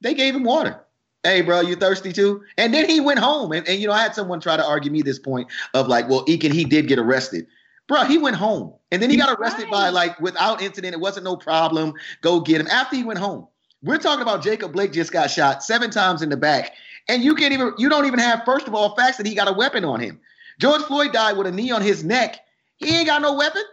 [0.02, 0.80] they gave him water.
[1.24, 2.44] Hey, bro, you thirsty too?
[2.58, 3.52] And then he went home.
[3.52, 6.08] And, and you know, I had someone try to argue me this point of like,
[6.08, 7.48] well, Eakin, he did get arrested.
[7.88, 8.74] Bro, he went home.
[8.92, 9.72] And then he got arrested right.
[9.72, 10.94] by like without incident.
[10.94, 11.96] It wasn't no problem.
[12.22, 12.68] Go get him.
[12.68, 13.48] After he went home.
[13.84, 16.74] We're talking about Jacob Blake just got shot seven times in the back
[17.10, 19.48] and you can't even, you don't even have, first of all, facts that he got
[19.48, 20.20] a weapon on him.
[20.60, 22.40] George Floyd died with a knee on his neck.
[22.78, 23.64] He ain't got no weapon.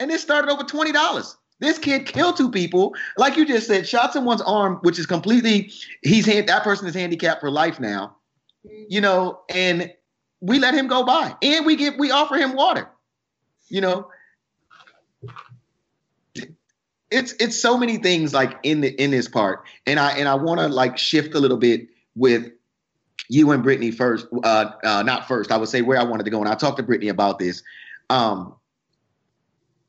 [0.00, 1.36] And this started over $20.
[1.60, 5.72] This kid killed two people, like you just said, shot someone's arm, which is completely,
[6.02, 8.16] he's that person is handicapped for life now.
[8.88, 9.92] You know, and
[10.40, 11.34] we let him go by.
[11.42, 12.88] And we give we offer him water.
[13.68, 14.10] You know.
[17.10, 19.64] It's it's so many things like in the in this part.
[19.86, 22.50] And I and I want to like shift a little bit with
[23.28, 25.50] you and Brittany first, uh, uh, not first.
[25.50, 27.62] I would say where I wanted to go, and I talked to Brittany about this.
[28.10, 28.54] Um,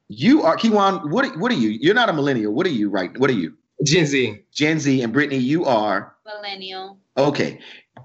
[0.08, 1.10] you are Kiwan.
[1.10, 1.70] What what are you?
[1.70, 2.54] You're not a millennial.
[2.54, 2.90] What are you?
[2.90, 3.18] Right?
[3.18, 3.56] What are you?
[3.84, 4.42] Gen Z.
[4.52, 6.98] Gen Z, and Brittany, you are millennial.
[7.18, 7.60] Okay,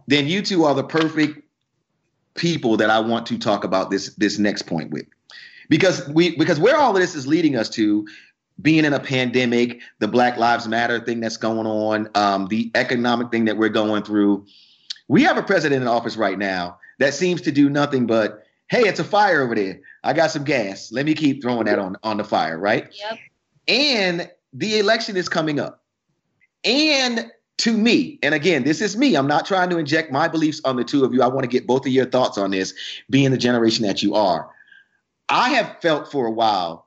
[0.07, 1.43] then you two are the perfect
[2.35, 5.07] people that I want to talk about this this next point with,
[5.69, 8.07] because we because where all of this is leading us to
[8.61, 13.31] being in a pandemic, the Black Lives Matter thing that's going on, um, the economic
[13.31, 14.47] thing that we're going through
[15.11, 18.83] we have a president in office right now that seems to do nothing but, hey,
[18.83, 19.81] it's a fire over there.
[20.05, 20.93] I got some gas.
[20.93, 22.87] Let me keep throwing that on, on the fire, right?
[22.97, 23.19] Yep.
[23.67, 25.83] And the election is coming up.
[26.63, 27.27] And
[27.59, 29.17] to me, and again, this is me.
[29.17, 31.23] I'm not trying to inject my beliefs on the two of you.
[31.23, 32.73] I want to get both of your thoughts on this,
[33.11, 34.49] being the generation that you are.
[35.29, 36.87] I have felt for a while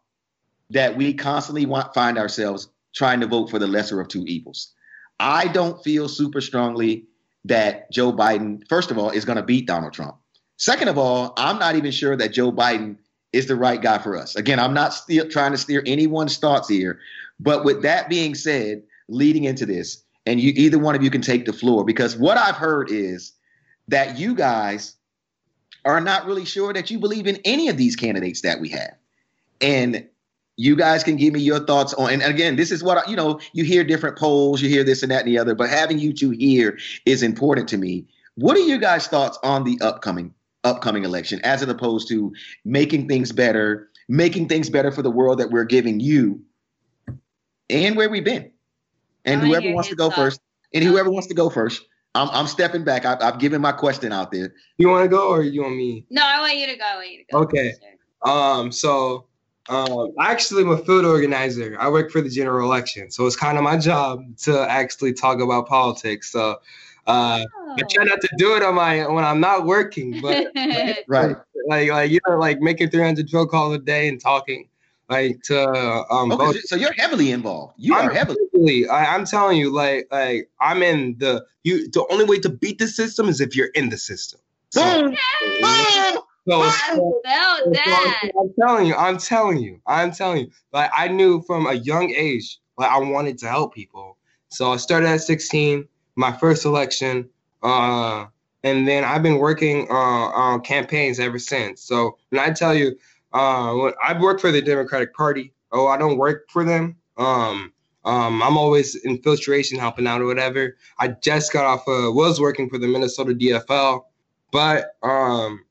[0.70, 4.72] that we constantly want, find ourselves trying to vote for the lesser of two evils.
[5.20, 7.08] I don't feel super strongly
[7.46, 10.16] that Joe Biden, first of all, is going to beat Donald Trump.
[10.58, 12.98] Second of all, I'm not even sure that Joe Biden
[13.34, 14.36] is the right guy for us.
[14.36, 17.00] Again, I'm not still trying to steer anyone's thoughts here.
[17.40, 21.22] But with that being said, leading into this, and you either one of you can
[21.22, 23.34] take the floor because what I've heard is
[23.90, 24.96] that you guys
[25.84, 28.94] are not really sure that you believe in any of these candidates that we have.
[29.60, 30.08] And
[30.56, 33.40] you guys can give me your thoughts on and again this is what you know
[33.54, 36.14] you hear different polls you hear this and that and the other but having you
[36.14, 41.04] two here is important to me what are your guys thoughts on the upcoming upcoming
[41.04, 42.32] election as opposed to
[42.66, 46.40] making things better making things better for the world that we're giving you
[47.70, 48.52] and where we've been
[49.26, 50.40] and whoever wants to go first
[50.74, 51.84] and whoever wants to go first
[52.16, 53.06] I'm, I'm stepping back.
[53.06, 54.54] I, I've given my question out there.
[54.78, 56.06] You want to go or you want me?
[56.12, 56.86] No, I want you to go.
[56.86, 57.38] I want you to go.
[57.40, 57.74] Okay.
[58.22, 58.72] Um.
[58.72, 59.26] So
[59.70, 61.78] um, actually, I'm a field organizer.
[61.80, 65.40] I work for the general election, so it's kind of my job to actually talk
[65.40, 66.32] about politics.
[66.32, 66.60] So
[67.08, 67.76] uh, oh.
[67.78, 70.52] I try not to do it on my when I'm not working, but
[71.08, 74.68] right, like like you know, like making 300 drill calls a day and talking
[75.10, 75.70] like to
[76.10, 76.32] um.
[76.32, 77.76] Okay, so you're heavily involved.
[77.78, 78.40] You I'm are heavily.
[78.54, 81.90] heavily I, I'm telling you, like like I'm in the you.
[81.90, 84.40] The only way to beat the system is if you're in the system.
[84.72, 85.16] So, Boom.
[86.48, 88.32] So, I felt that.
[88.38, 90.52] I'm telling you, I'm telling you, I'm telling you.
[90.74, 94.18] Like I knew from a young age, like I wanted to help people.
[94.50, 97.30] So I started at 16, my first election,
[97.64, 98.26] uh,
[98.64, 101.82] and then I've been working uh, on campaigns ever since.
[101.82, 102.96] So when I tell you,
[103.34, 106.98] uh, I work for the Democratic Party, oh, I don't work for them.
[107.18, 107.74] Um,
[108.06, 110.76] um, I'm always infiltration helping out or whatever.
[111.00, 114.04] I just got off, uh, was working for the Minnesota DFL,
[114.52, 115.64] but um,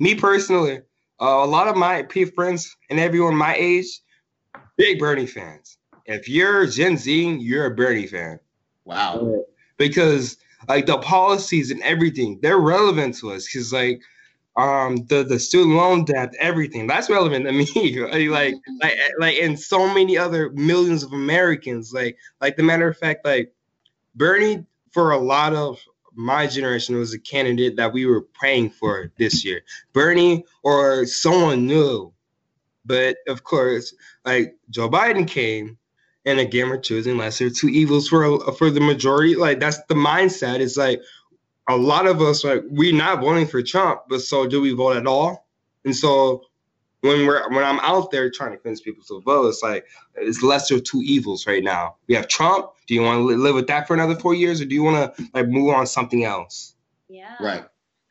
[0.00, 0.78] me personally,
[1.20, 4.00] uh, a lot of my P friends and everyone my age,
[4.76, 5.76] big Bernie fans.
[6.06, 8.40] If you're Gen Z, you're a Bernie fan.
[8.84, 9.44] Wow.
[9.76, 13.46] Because like the policies and everything, they're relevant to us.
[13.52, 14.00] Cause like
[14.56, 18.00] um the the student loan debt, everything that's relevant to me.
[18.28, 21.92] like like like and so many other millions of Americans.
[21.92, 23.52] Like like the matter of fact, like
[24.14, 25.78] Bernie for a lot of
[26.20, 29.62] my generation was a candidate that we were praying for this year.
[29.92, 32.12] Bernie or someone new.
[32.84, 33.94] But of course,
[34.24, 35.78] like Joe Biden came
[36.24, 39.34] and again we're choosing lesser two evils for for the majority.
[39.36, 40.60] Like that's the mindset.
[40.60, 41.00] It's like
[41.68, 44.96] a lot of us like we're not voting for Trump, but so do we vote
[44.96, 45.46] at all?
[45.84, 46.42] And so
[47.02, 49.86] when we're when I'm out there trying to convince people to vote, it's like
[50.16, 51.96] it's lesser of two evils right now.
[52.08, 52.70] We have Trump.
[52.86, 55.16] Do you want to live with that for another four years, or do you want
[55.16, 56.74] to like move on something else?
[57.08, 57.36] Yeah.
[57.40, 57.64] Right.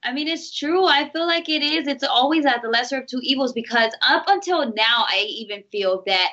[0.03, 0.85] I mean, it's true.
[0.85, 1.87] I feel like it is.
[1.87, 6.03] It's always at the lesser of two evils because up until now, I even feel
[6.05, 6.29] that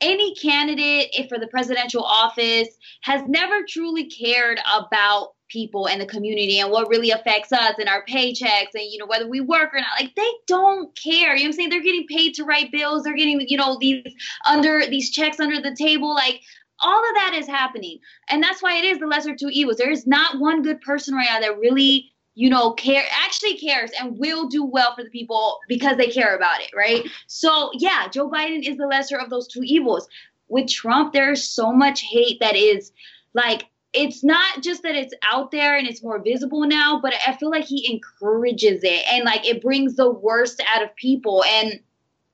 [0.00, 2.68] any candidate for the presidential office
[3.02, 7.88] has never truly cared about people and the community and what really affects us and
[7.88, 10.00] our paychecks and you know whether we work or not.
[10.00, 11.36] Like they don't care.
[11.36, 11.68] You know i'm saying?
[11.68, 13.02] They're getting paid to write bills.
[13.02, 14.02] They're getting you know these
[14.46, 16.14] under these checks under the table.
[16.14, 16.40] Like
[16.80, 17.98] all of that is happening.
[18.28, 19.76] And that's why it is the lesser two evils.
[19.76, 23.90] There is not one good person right now that really you know care actually cares
[24.00, 27.06] and will do well for the people because they care about it right?
[27.26, 30.08] So yeah joe biden is the lesser of those two evils.
[30.48, 32.92] With trump there's so much hate that is
[33.34, 37.36] like it's not just that it's out there and it's more visible now, but I
[37.36, 41.44] feel like he encourages it and like it brings the worst out of people.
[41.44, 41.80] And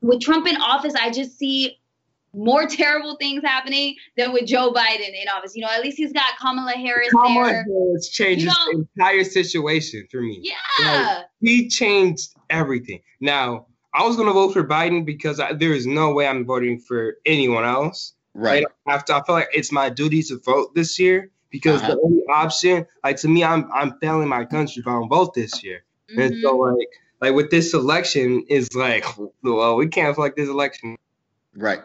[0.00, 1.78] with Trump in office, I just see
[2.32, 5.56] more terrible things happening than with Joe Biden in office.
[5.56, 7.64] You know, at least he's got Kamala Harris Kamala there.
[7.64, 10.40] Harris changes you know, the entire situation for me.
[10.42, 11.16] Yeah.
[11.16, 13.00] Like, he changed everything.
[13.20, 16.46] Now, I was going to vote for Biden because I, there is no way I'm
[16.46, 18.14] voting for anyone else.
[18.34, 18.64] Right.
[18.86, 21.94] I, have to, I feel like it's my duty to vote this year because uh-huh.
[21.94, 25.34] the only option, like to me, I'm I'm failing my country if I don't vote
[25.34, 25.84] this year.
[26.10, 26.20] Mm-hmm.
[26.20, 26.76] And so mm-hmm.
[26.76, 26.88] like
[27.20, 29.04] like with this election is like,
[29.42, 30.96] well, we can't select this election.
[31.54, 31.80] Right.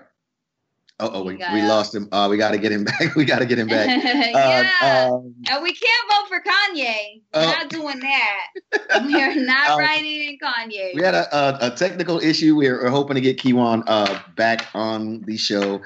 [0.99, 2.07] Oh, oh, we, we lost him.
[2.11, 3.15] Uh, we got to get him back.
[3.15, 3.87] We got to get him back.
[4.03, 4.69] yeah.
[4.81, 7.21] Uh, um, and we can't vote for Kanye.
[7.33, 8.47] We're uh, not doing that.
[9.03, 10.95] We're not um, writing in Kanye.
[10.95, 12.55] We had a, a, a technical issue.
[12.55, 15.81] We're, we're, hoping to get Kiwan uh, back on the show.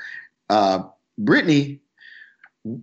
[0.49, 0.83] Uh,
[1.17, 1.79] Brittany,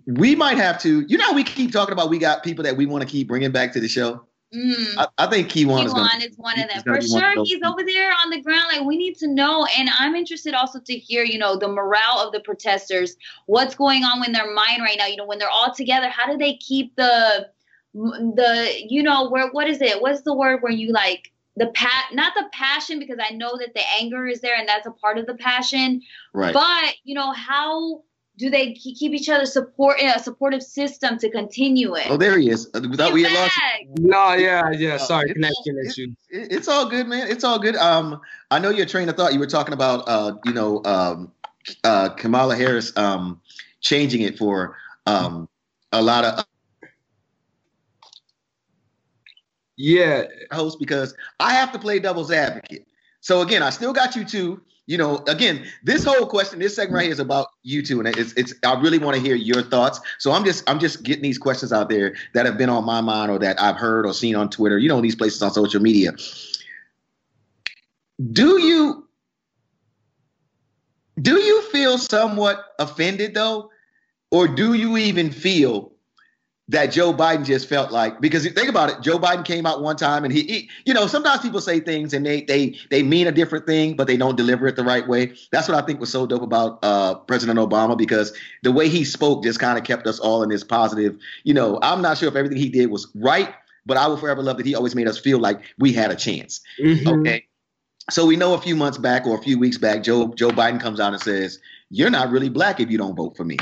[0.07, 1.05] we might have to.
[1.09, 3.53] You know, we keep talking about we got people that we want to keep bringing
[3.53, 4.27] back to the show.
[4.55, 4.95] Mm.
[4.99, 7.45] I, I, think Kiwan, is, gonna, is one of them for sure.
[7.45, 8.67] He's over there on the ground.
[8.73, 12.21] Like we need to know, and I'm interested also to hear, you know, the morale
[12.21, 13.17] of the protesters.
[13.47, 15.07] What's going on in their mind right now?
[15.07, 17.49] You know, when they're all together, how do they keep the
[17.95, 20.01] the you know where what is it?
[20.01, 23.75] What's the word where you like the pat not the passion because I know that
[23.75, 26.01] the anger is there and that's a part of the passion.
[26.33, 26.53] Right.
[26.53, 28.03] But you know how
[28.37, 32.07] do they keep each other support in a supportive system to continue it?
[32.11, 32.69] Oh, there he is.
[32.75, 33.59] Uh, without we lost.
[33.99, 34.95] No, yeah, yeah.
[34.95, 36.15] Uh, Sorry, uh, connection issue.
[36.29, 37.29] It's all good, man.
[37.29, 37.77] It's all good.
[37.77, 38.21] Um,
[38.51, 39.33] I know your train of thought.
[39.33, 41.33] You were talking about, uh, you know, um,
[41.85, 43.41] uh, Kamala Harris, um,
[43.81, 44.77] changing it for
[45.07, 45.49] um,
[45.93, 46.45] a lot of.
[49.77, 52.87] Yeah, host because I have to play devil's advocate.
[53.21, 56.95] So again, I still got you two you know, again, this whole question, this segment
[56.95, 58.53] right here is about you two, and it's it's.
[58.65, 59.99] I really want to hear your thoughts.
[60.19, 63.01] So I'm just I'm just getting these questions out there that have been on my
[63.01, 64.79] mind or that I've heard or seen on Twitter.
[64.79, 66.13] You know, these places on social media.
[68.33, 69.09] Do you
[71.21, 73.71] do you feel somewhat offended though,
[74.31, 75.94] or do you even feel
[76.69, 79.97] that Joe Biden just felt like because think about it, Joe Biden came out one
[79.97, 83.27] time and he, he, you know, sometimes people say things and they they they mean
[83.27, 85.35] a different thing, but they don't deliver it the right way.
[85.53, 89.05] That's what I think was so dope about uh, President Obama because the way he
[89.05, 91.19] spoke just kind of kept us all in this positive.
[91.45, 93.55] You know, I'm not sure if everything he did was right,
[93.85, 96.17] but I will forever love that he always made us feel like we had a
[96.17, 96.63] chance.
[96.81, 97.21] Mm-hmm.
[97.21, 97.45] Okay.
[98.11, 100.81] So we know a few months back or a few weeks back, Joe Joe Biden
[100.81, 101.59] comes out and says,
[101.91, 103.59] "You're not really black if you don't vote for me."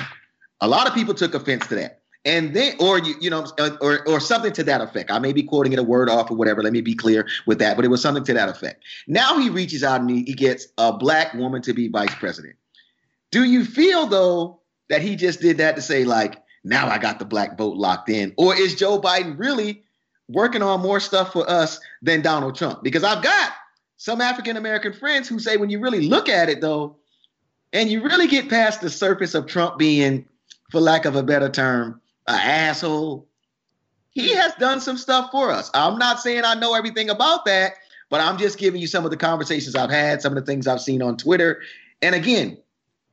[0.60, 3.70] A lot of people took offense to that and then or you you know uh,
[3.80, 5.10] or or something to that effect.
[5.10, 6.62] I may be quoting it a word off or whatever.
[6.62, 8.84] Let me be clear with that, but it was something to that effect.
[9.06, 12.56] Now he reaches out and he, he gets a black woman to be vice president.
[13.30, 17.18] Do you feel though that he just did that to say like now I got
[17.18, 19.82] the black vote locked in, or is Joe Biden really
[20.28, 22.82] working on more stuff for us than Donald Trump?
[22.82, 23.52] Because I've got
[23.96, 26.96] some African American friends who say when you really look at it though,
[27.72, 30.24] and you really get past the surface of Trump being,
[30.70, 33.28] for lack of a better term, an asshole.
[34.10, 35.70] He has done some stuff for us.
[35.74, 37.74] I'm not saying I know everything about that,
[38.10, 40.66] but I'm just giving you some of the conversations I've had, some of the things
[40.66, 41.62] I've seen on Twitter.
[42.02, 42.58] And again,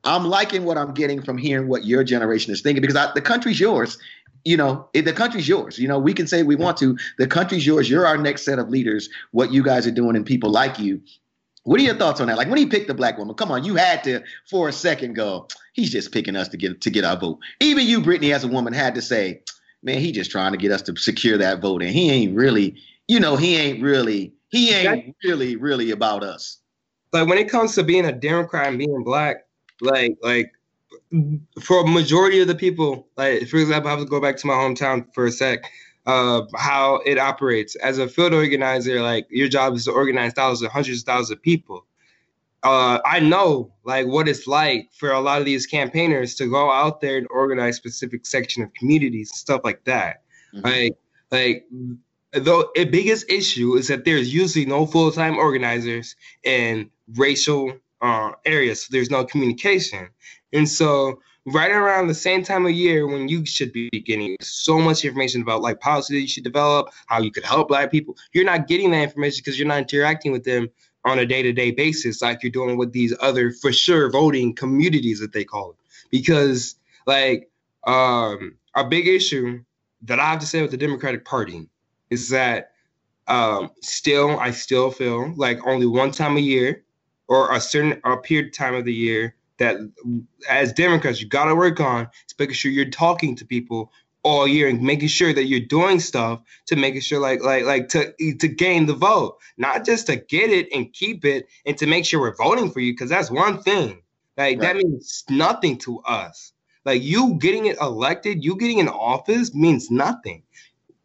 [0.04, 3.20] I'm liking what I'm getting from hearing what your generation is thinking because I, the
[3.20, 3.98] country's yours.
[4.44, 5.78] You know, it, the country's yours.
[5.78, 6.96] You know, we can say we want to.
[7.18, 7.90] The country's yours.
[7.90, 9.10] You're our next set of leaders.
[9.32, 11.00] What you guys are doing and people like you.
[11.64, 12.38] What are your thoughts on that?
[12.38, 15.14] Like when he picked the black woman, come on, you had to for a second
[15.14, 17.38] go, he's just picking us to get to get our vote.
[17.60, 19.42] Even you, Brittany, as a woman, had to say,
[19.82, 22.76] man, he just trying to get us to secure that vote, and he ain't really,
[23.08, 26.58] you know, he ain't really, he ain't really, really about us.
[27.12, 29.46] Like when it comes to being a Democrat and being black,
[29.80, 30.52] like like
[31.60, 34.46] for a majority of the people, like for example, I have to go back to
[34.46, 35.64] my hometown for a sec.
[36.10, 40.72] Uh, how it operates as a field organizer, like your job is to organize thousands,
[40.72, 41.86] hundreds of thousands of people.
[42.64, 46.68] Uh, I know like what it's like for a lot of these campaigners to go
[46.68, 50.22] out there and organize specific section of communities and stuff like that.
[50.52, 50.66] Mm-hmm.
[50.66, 50.96] Like,
[51.30, 51.66] like
[52.32, 58.82] the biggest issue is that there's usually no full time organizers in racial uh, areas.
[58.82, 60.08] So there's no communication.
[60.52, 64.78] And so right around the same time of year when you should be getting so
[64.78, 68.16] much information about like policy that you should develop, how you could help black people,
[68.32, 70.68] you're not getting that information because you're not interacting with them
[71.04, 75.32] on a day-to-day basis like you're doing with these other for sure voting communities that
[75.32, 75.76] they call it.
[76.10, 76.76] Because
[77.06, 77.50] like
[77.84, 79.62] um a big issue
[80.02, 81.68] that I have to say with the Democratic Party
[82.10, 82.72] is that
[83.28, 86.84] um still I still feel like only one time a year
[87.28, 89.76] or a certain a period time of the year that
[90.48, 93.92] as Democrats you got to work on is making sure you're talking to people
[94.22, 97.88] all year and making sure that you're doing stuff to making sure like like like
[97.88, 101.86] to to gain the vote, not just to get it and keep it and to
[101.86, 104.02] make sure we're voting for you because that's one thing.
[104.36, 104.74] Like right.
[104.74, 106.52] that means nothing to us.
[106.84, 110.42] Like you getting it elected, you getting in office means nothing.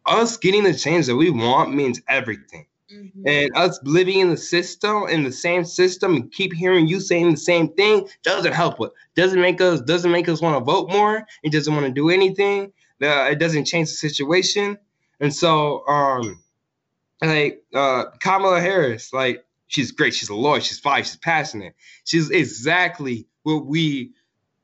[0.06, 2.66] Us getting the change that we want means everything.
[2.92, 3.26] Mm-hmm.
[3.26, 7.32] And us living in the system, in the same system, and keep hearing you saying
[7.32, 8.92] the same thing doesn't help it.
[9.16, 11.26] Doesn't make us doesn't make us want to vote more.
[11.42, 12.72] It doesn't want to do anything.
[13.02, 14.78] Uh, it doesn't change the situation.
[15.18, 16.42] And so, um,
[17.22, 20.14] like uh, Kamala Harris, like she's great.
[20.14, 20.60] She's a lawyer.
[20.60, 21.02] She's fine.
[21.02, 21.74] She's passionate.
[22.04, 24.12] She's exactly what we.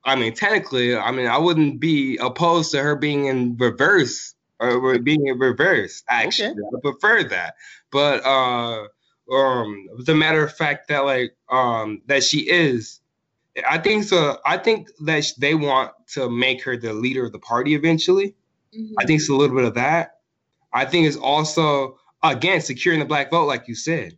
[0.04, 4.34] I mean, technically, I mean, I wouldn't be opposed to her being in reverse
[4.70, 6.02] or being in reverse.
[6.08, 6.60] Actually, okay.
[6.76, 7.54] I prefer that.
[7.90, 8.86] But uh,
[9.32, 13.00] um, the matter of fact that like um that she is,
[13.68, 14.38] I think so.
[14.44, 18.34] I think that they want to make her the leader of the party eventually.
[18.76, 18.94] Mm-hmm.
[18.98, 20.20] I think it's a little bit of that.
[20.72, 24.16] I think it's also again securing the black vote, like you said.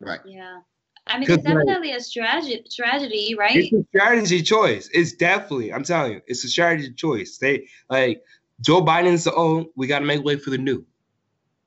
[0.00, 0.20] Right.
[0.24, 0.60] Yeah.
[1.06, 3.56] I mean, it's definitely like, a strategy, strategy, right?
[3.56, 4.88] It's a strategy choice.
[4.92, 7.36] It's definitely, I'm telling you, it's a strategy choice.
[7.36, 8.22] They like
[8.60, 10.84] Joe Biden's the old, we got to make way for the new.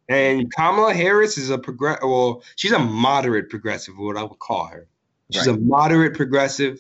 [0.10, 2.00] And Kamala Harris is a progress.
[2.02, 4.88] Well, she's a moderate progressive, what I would call her.
[5.32, 5.58] She's right.
[5.58, 6.80] a moderate progressive.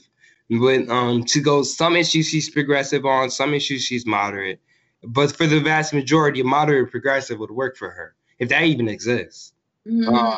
[0.50, 4.62] But um, to go some issues she's progressive on, some issues she's moderate.
[5.04, 8.88] But for the vast majority, a moderate progressive would work for her if that even
[8.88, 9.54] exists.
[9.86, 10.14] Mm-hmm.
[10.14, 10.38] Uh,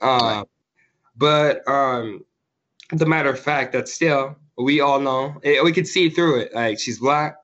[0.00, 0.44] uh,
[1.16, 2.24] but um,
[2.92, 6.54] the matter of fact that still we all know it, we could see through it.
[6.54, 7.36] Like she's black,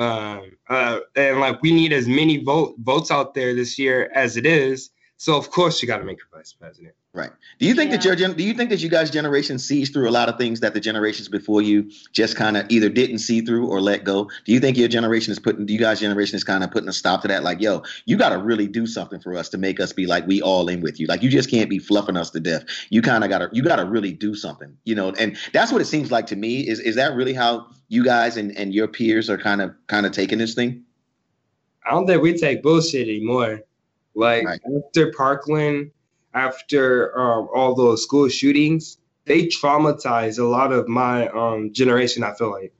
[0.00, 4.36] um, uh, and like we need as many vote votes out there this year as
[4.36, 4.90] it is.
[5.18, 6.94] So of course you got to make her vice president.
[7.12, 7.32] Right.
[7.58, 7.96] Do you think yeah.
[7.96, 10.38] that your gen- do you think that you guys' generation sees through a lot of
[10.38, 14.04] things that the generations before you just kind of either didn't see through or let
[14.04, 14.30] go?
[14.44, 16.88] Do you think your generation is putting do you guys' generation is kind of putting
[16.88, 17.42] a stop to that?
[17.42, 20.24] Like, yo, you got to really do something for us to make us be like
[20.28, 21.08] we all in with you.
[21.08, 22.62] Like, you just can't be fluffing us to death.
[22.90, 25.10] You kind of got to you got to really do something, you know.
[25.18, 26.68] And that's what it seems like to me.
[26.68, 30.06] Is is that really how you guys and and your peers are kind of kind
[30.06, 30.84] of taking this thing?
[31.84, 33.62] I don't think we take bullshit anymore.
[34.14, 34.60] Like right.
[34.86, 35.90] after Parkland
[36.34, 42.22] after um, all those school shootings, they traumatized a lot of my um, generation.
[42.22, 42.72] I feel like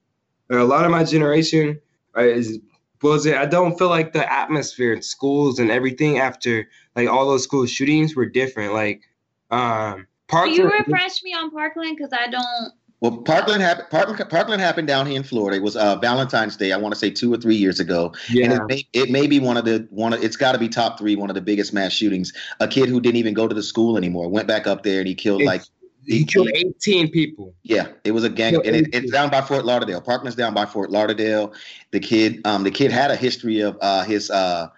[0.50, 1.80] a lot of my generation
[2.16, 2.58] uh, is
[3.02, 3.36] was it.
[3.36, 7.66] I don't feel like the atmosphere in schools and everything after like all those school
[7.66, 8.74] shootings were different.
[8.74, 9.02] Like,
[9.50, 10.56] um, Parkland.
[10.56, 12.72] Can you refresh me on Parkland because I don't.
[13.00, 13.88] Well, Parkland happened.
[13.90, 15.56] Parkland, Parkland, happened down here in Florida.
[15.56, 16.72] It was uh, Valentine's Day.
[16.72, 18.12] I want to say two or three years ago.
[18.28, 18.44] Yeah.
[18.44, 20.12] And it may, it may be one of the one.
[20.12, 21.16] Of, it's got to be top three.
[21.16, 22.32] One of the biggest mass shootings.
[22.60, 25.08] A kid who didn't even go to the school anymore went back up there and
[25.08, 25.62] he killed it's, like.
[26.06, 27.54] He killed 18 people.
[27.62, 30.00] Yeah, it was a gang, and it, it's down by Fort Lauderdale.
[30.00, 31.52] Parkland's down by Fort Lauderdale.
[31.92, 34.68] The kid, um, the kid had a history of uh, his uh,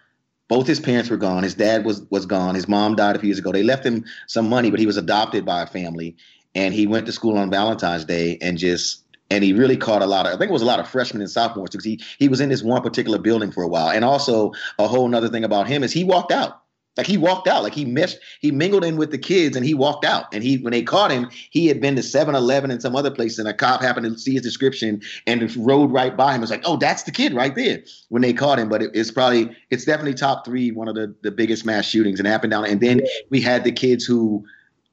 [0.49, 1.45] both his parents were gone.
[1.45, 2.57] His dad was was gone.
[2.57, 3.53] His mom died a few years ago.
[3.53, 6.17] They left him some money, but he was adopted by a family
[6.55, 10.07] and he went to school on Valentine's Day and just and he really caught a
[10.07, 12.29] lot of I think it was a lot of freshmen and sophomores because he he
[12.29, 13.91] was in this one particular building for a while.
[13.91, 16.63] And also a whole nother thing about him is he walked out.
[16.99, 19.73] Like he walked out, like he meshed, he mingled in with the kids and he
[19.73, 20.27] walked out.
[20.35, 23.39] And he when they caught him, he had been to 7-Eleven and some other place,
[23.39, 26.43] and a cop happened to see his description and rode right by him.
[26.43, 28.69] It's like, oh, that's the kid right there when they caught him.
[28.69, 32.21] But it, it's probably it's definitely top three, one of the, the biggest mass shootings
[32.21, 32.67] and happened down.
[32.67, 33.01] And then
[33.31, 34.45] we had the kids who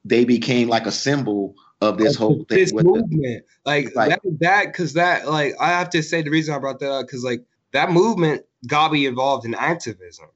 [0.04, 2.58] they became like a symbol of this whole thing.
[2.58, 6.54] This movement, the, like, like that, because that, like, I have to say the reason
[6.54, 7.42] I brought that up because like
[7.72, 10.26] that movement got me involved in activism.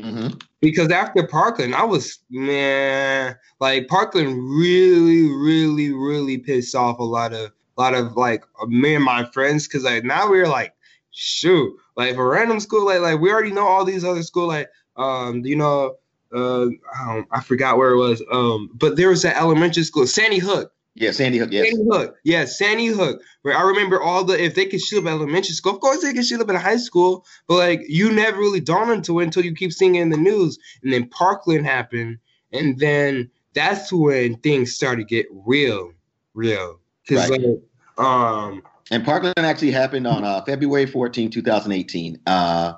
[0.00, 0.38] Mm-hmm.
[0.60, 7.32] Because after Parkland, I was man, like Parkland really, really, really pissed off a lot
[7.32, 10.74] of a lot of like me and my friends because like now we're like
[11.10, 14.68] shoot like for random school like like we already know all these other school like
[14.96, 15.94] um you know
[16.34, 20.38] uh I, I forgot where it was um but there was an elementary school Sandy
[20.38, 21.48] Hook yeah, Sandy Hook.
[21.52, 21.68] Yes.
[21.68, 22.16] Sandy Hook.
[22.22, 23.22] Yeah, Sandy Hook.
[23.42, 26.12] Where I remember all the if they could shoot up elementary school, of course they
[26.12, 29.44] could shoot up in high school, but like you never really dawn into it until
[29.44, 30.58] you keep seeing it in the news.
[30.82, 32.18] And then Parkland happened,
[32.52, 35.92] and then that's when things started to get real,
[36.34, 36.78] real.
[37.06, 37.40] Because right.
[37.40, 42.20] like, um, and Parkland actually happened on uh, February 14, 2018.
[42.26, 42.74] Uh,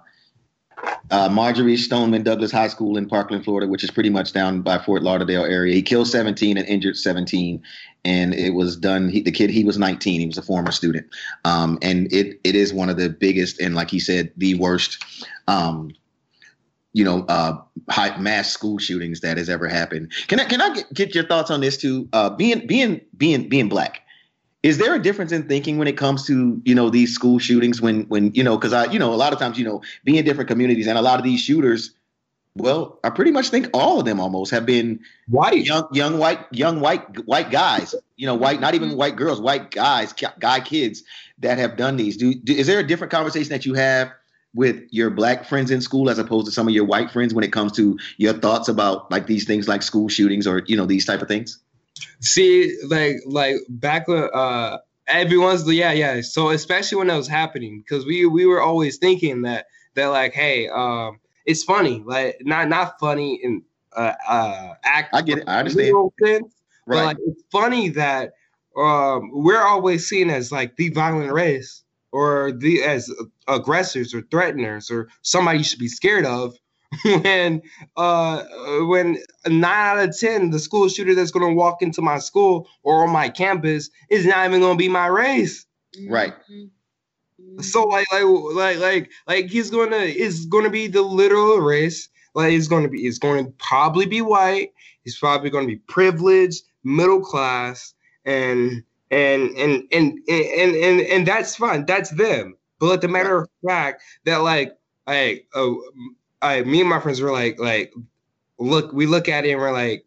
[1.10, 4.78] uh, Marjory Stoneman Douglas High School in Parkland, Florida, which is pretty much down by
[4.78, 5.74] Fort Lauderdale area.
[5.74, 7.62] He killed 17 and injured 17,
[8.04, 9.08] and it was done.
[9.08, 10.20] He, the kid, he was 19.
[10.20, 11.06] He was a former student,
[11.44, 15.04] um, and it it is one of the biggest and, like he said, the worst.
[15.46, 15.92] Um,
[16.94, 17.60] you know, uh,
[17.90, 20.12] high mass school shootings that has ever happened.
[20.28, 22.08] Can I can I get, get your thoughts on this too?
[22.12, 24.00] Uh, being being being being black,
[24.64, 27.80] is there a difference in thinking when it comes to you know these school shootings
[27.80, 30.18] when when you know because i you know a lot of times you know being
[30.18, 31.92] in different communities and a lot of these shooters
[32.56, 34.98] well i pretty much think all of them almost have been
[35.28, 35.64] white.
[35.64, 38.98] young young white young white white guys you know white not even mm-hmm.
[38.98, 41.04] white girls white guys guy kids
[41.38, 42.16] that have done these.
[42.16, 44.10] Do, do is there a different conversation that you have
[44.54, 47.44] with your black friends in school as opposed to some of your white friends when
[47.44, 50.86] it comes to your thoughts about like these things like school shootings or you know
[50.86, 51.58] these type of things
[52.20, 56.20] See, like like back when uh everyone's yeah yeah.
[56.22, 60.32] So especially when that was happening, because we we were always thinking that that like
[60.32, 63.62] hey um it's funny like not not funny in
[63.94, 65.14] uh uh act.
[65.14, 65.44] I get it.
[65.46, 66.10] I understand.
[66.22, 66.54] Sense,
[66.86, 66.96] right.
[66.96, 68.34] But like it's funny that
[68.76, 73.12] um we're always seen as like the violent race or the as
[73.46, 76.56] aggressors or threateners or somebody you should be scared of
[77.22, 77.62] when
[77.96, 78.42] uh
[78.86, 83.04] when nine out of ten the school shooter that's gonna walk into my school or
[83.04, 85.66] on my campus is not even gonna be my race.
[86.08, 86.34] Right.
[87.60, 88.24] So like like
[88.54, 92.08] like like like he's gonna is gonna be the literal race.
[92.34, 94.72] Like he's gonna be it's going to probably be white.
[95.04, 101.56] He's probably gonna be privileged, middle class, and and and and and and, and that's
[101.56, 101.86] fine.
[101.86, 102.56] That's them.
[102.78, 104.76] But like the matter of fact that like
[105.06, 105.82] like oh
[106.44, 107.92] I, me and my friends were like, like,
[108.58, 110.04] look, we look at it and we're like,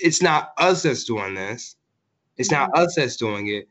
[0.00, 1.76] it's not us that's doing this.
[2.36, 2.82] It's not mm-hmm.
[2.82, 3.68] us that's doing it.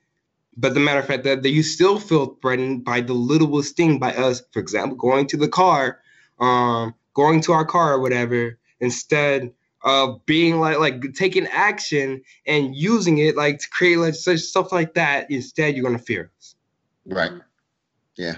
[0.57, 3.99] But the matter of fact that, that you still feel threatened by the littlest thing
[3.99, 5.99] by us, for example, going to the car,
[6.39, 12.75] um, going to our car or whatever, instead of being like like taking action and
[12.75, 15.29] using it like to create like such stuff like that.
[15.29, 16.55] Instead, you're gonna fear us.
[17.05, 17.31] Right.
[18.15, 18.37] Yeah.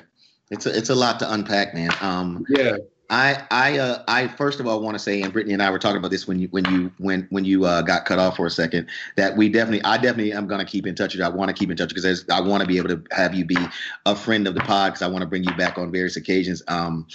[0.51, 1.91] It's a it's a lot to unpack, man.
[2.01, 2.77] Um, yeah.
[3.09, 5.79] I I uh, I first of all want to say, and Brittany and I were
[5.79, 8.47] talking about this when you when you when when you uh, got cut off for
[8.47, 8.87] a second.
[9.15, 11.25] That we definitely, I definitely am going to keep in touch with you.
[11.25, 13.45] I want to keep in touch because I want to be able to have you
[13.45, 13.57] be
[14.05, 16.63] a friend of the pod because I want to bring you back on various occasions.
[16.67, 17.07] Um,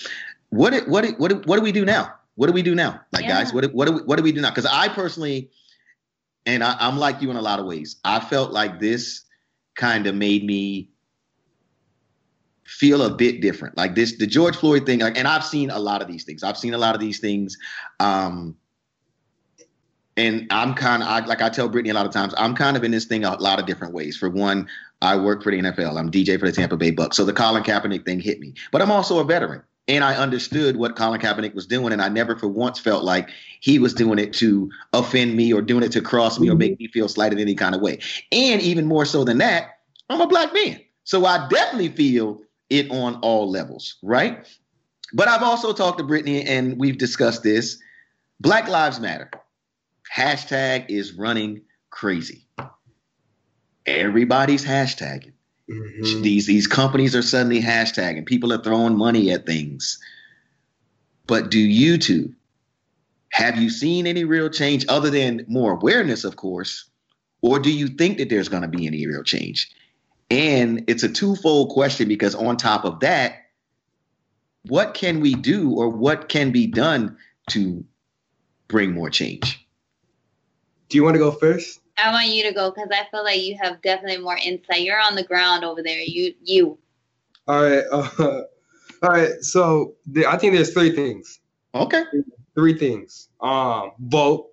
[0.51, 2.14] what what what what do we do now?
[2.36, 3.41] What do we do now, like yeah.
[3.41, 3.53] guys?
[3.53, 4.51] What what do we, what do we do now?
[4.51, 5.51] Because I personally,
[6.47, 7.97] and I, I'm like you in a lot of ways.
[8.05, 9.22] I felt like this
[9.74, 10.89] kind of made me
[12.71, 13.77] feel a bit different.
[13.77, 16.45] Like this, the George Floyd thing, like, and I've seen a lot of these things.
[16.45, 17.59] I've seen a lot of these things.
[17.99, 18.57] Um,
[20.16, 22.85] and I'm kind of like I tell Brittany a lot of times, I'm kind of
[22.85, 24.16] in this thing a lot of different ways.
[24.16, 24.68] For one,
[25.03, 25.99] I work for the NFL.
[25.99, 27.14] I'm DJ for the Tampa Bay Bucs.
[27.14, 28.55] So the Colin Kaepernick thing hit me.
[28.71, 29.62] But I'm also a veteran.
[29.89, 33.31] And I understood what Colin Kaepernick was doing, and I never for once felt like
[33.61, 36.79] he was doing it to offend me or doing it to cross me or make
[36.79, 37.99] me feel slighted in any kind of way.
[38.31, 40.81] And even more so than that, I'm a black man.
[41.03, 42.41] So I definitely feel
[42.71, 44.47] it on all levels, right?
[45.12, 47.79] But I've also talked to Brittany and we've discussed this.
[48.39, 49.31] Black Lives Matter.
[50.14, 52.47] Hashtag is running crazy.
[53.87, 55.33] Everybody's hashtagging.
[55.71, 56.23] Mm-hmm.
[56.23, 58.27] These these companies are suddenly hashtagging.
[58.27, 60.01] People are throwing money at things.
[61.27, 62.35] But do you two
[63.33, 66.87] have you seen any real change other than more awareness, of course?
[67.43, 69.71] Or do you think that there's going to be any real change?
[70.31, 73.35] And it's a twofold question because on top of that,
[74.66, 77.16] what can we do or what can be done
[77.51, 77.85] to
[78.68, 79.66] bring more change?
[80.89, 81.81] Do you want to go first?
[81.99, 84.83] I want you to go because I feel like you have definitely more insight.
[84.83, 86.01] You're on the ground over there.
[86.01, 86.78] You, you.
[87.47, 87.85] All right.
[87.91, 88.09] Uh,
[89.03, 89.33] all right.
[89.41, 91.41] So the, I think there's three things.
[91.74, 92.03] Okay.
[92.55, 93.28] Three things.
[93.41, 94.49] Um, vote.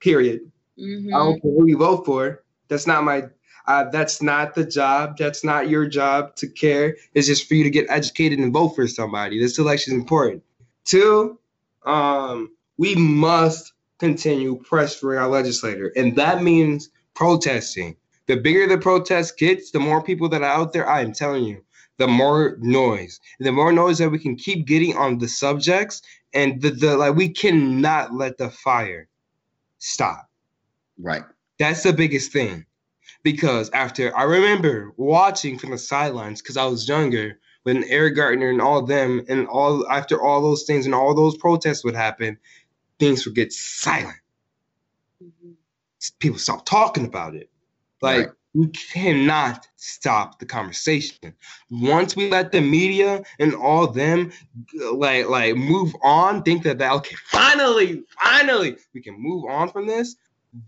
[0.00, 0.50] Period.
[0.78, 1.14] Mm-hmm.
[1.14, 2.42] I don't care who you vote for.
[2.68, 3.24] That's not my
[3.66, 5.16] uh, that's not the job.
[5.16, 6.96] That's not your job to care.
[7.14, 9.40] It's just for you to get educated and vote for somebody.
[9.40, 10.42] This election is important.
[10.84, 11.38] Two,
[11.84, 17.96] um, we must continue pressuring our legislator, and that means protesting.
[18.26, 20.88] The bigger the protest gets, the more people that are out there.
[20.88, 21.62] I am telling you,
[21.98, 26.02] the more noise, the more noise that we can keep getting on the subjects,
[26.34, 29.08] and the, the like we cannot let the fire
[29.78, 30.28] stop.
[30.98, 31.24] Right.
[31.58, 32.66] That's the biggest thing.
[33.22, 38.50] Because after I remember watching from the sidelines because I was younger when Eric Garner
[38.50, 42.38] and all them and all after all those things and all those protests would happen,
[42.98, 44.16] things would get silent.
[45.22, 45.52] Mm-hmm.
[46.18, 47.48] People stop talking about it.
[48.00, 48.36] Like right.
[48.54, 51.34] we cannot stop the conversation.
[51.70, 54.32] Once we let the media and all them
[54.92, 59.86] like like move on, think that, that okay, finally, finally, we can move on from
[59.86, 60.16] this.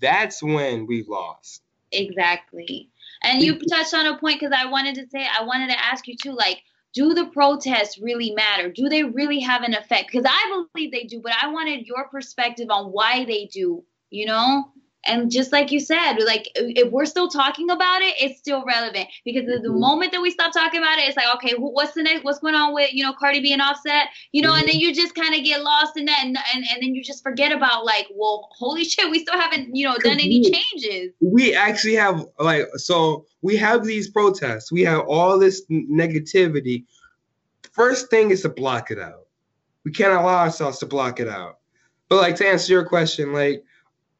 [0.00, 1.63] That's when we lost.
[1.94, 2.90] Exactly.
[3.22, 6.06] And you touched on a point because I wanted to say, I wanted to ask
[6.06, 8.70] you too, like, do the protests really matter?
[8.70, 10.10] Do they really have an effect?
[10.10, 14.26] Because I believe they do, but I wanted your perspective on why they do, you
[14.26, 14.70] know?
[15.06, 19.08] And just like you said, like if we're still talking about it, it's still relevant
[19.24, 19.78] because the, mm-hmm.
[19.78, 22.24] moment that we stop talking about it, it's like, okay, what's the next?
[22.24, 24.08] What's going on with you know Cardi B and Offset?
[24.32, 24.60] You know, mm-hmm.
[24.60, 27.02] and then you just kind of get lost in that, and, and and then you
[27.02, 31.12] just forget about like, well, holy shit, we still haven't you know done any changes.
[31.20, 36.84] We actually have like so we have these protests, we have all this negativity.
[37.72, 39.26] First thing is to block it out.
[39.84, 41.58] We can't allow ourselves to block it out.
[42.08, 43.64] But like to answer your question, like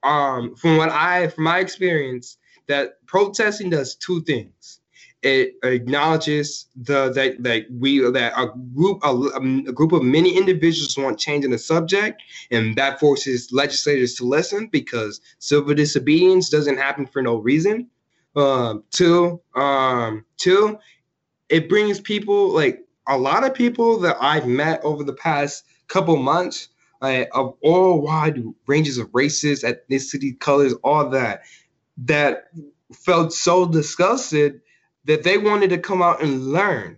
[0.05, 2.39] um, from what I, from my experience,
[2.69, 4.81] that protesting does two things.
[5.23, 10.99] It acknowledges the that that we that a group a, a group of many individuals
[10.99, 16.79] want change in the subject, and that forces legislators to listen because civil disobedience doesn't
[16.79, 17.89] happen for no reason.
[18.37, 20.79] Um, two, um, two,
[21.49, 26.17] it brings people like a lot of people that I've met over the past couple
[26.17, 26.69] months
[27.05, 31.43] uh, of all wide ranges of races, ethnicity, colors, all that,
[31.99, 32.45] that
[32.93, 34.61] felt so disgusted
[35.05, 36.97] that they wanted to come out and learn.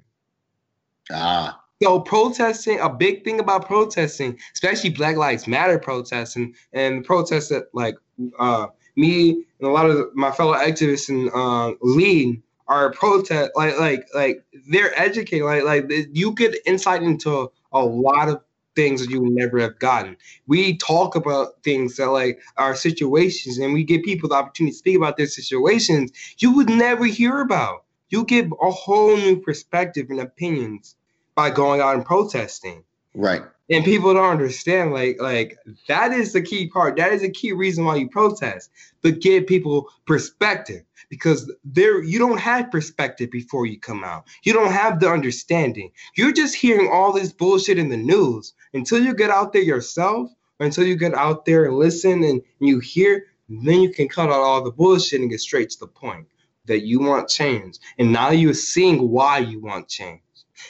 [1.11, 1.61] Ah.
[1.83, 7.65] So protesting, a big thing about protesting, especially Black Lives Matter protesting and protests that
[7.75, 7.97] like
[8.39, 13.79] uh, me and a lot of my fellow activists and uh, lead are protest like
[13.79, 18.41] like like they're educated like like you get insight into a lot of
[18.77, 20.17] things that you would never have gotten.
[20.47, 24.79] We talk about things that like our situations and we give people the opportunity to
[24.79, 27.85] speak about their situations you would never hear about.
[28.11, 30.95] You give a whole new perspective and opinions
[31.35, 32.85] by going out and protesting.
[33.15, 33.43] Right.
[33.69, 35.59] And people don't understand, like, like
[35.89, 36.97] that is the key part.
[36.97, 38.71] That is the key reason why you protest,
[39.03, 44.27] but give people perspective because there you don't have perspective before you come out.
[44.45, 45.91] You don't have the understanding.
[46.17, 50.31] You're just hearing all this bullshit in the news until you get out there yourself,
[50.59, 53.27] or until you get out there and listen and you hear.
[53.49, 56.27] Then you can cut out all the bullshit and get straight to the point
[56.65, 57.79] that you want change.
[57.99, 60.21] And now you're seeing why you want change.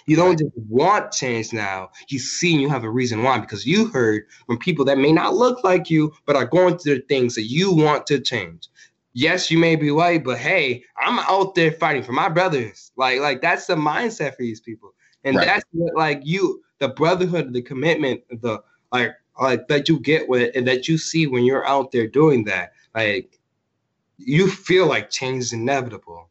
[0.06, 1.90] You don't just want change now.
[2.08, 5.12] You see and you have a reason why because you heard from people that may
[5.12, 8.68] not look like you, but are going through the things that you want to change
[9.16, 12.92] yes, you may be white, but hey, I'm out there fighting for my brothers.
[12.96, 14.94] Like, like that's the mindset for these people.
[15.24, 15.46] And right.
[15.46, 18.62] that's what like you the brotherhood, the commitment, the
[18.92, 22.44] like like that you get with and that you see when you're out there doing
[22.44, 22.72] that.
[22.94, 23.40] Like
[24.18, 26.28] you feel like change is inevitable.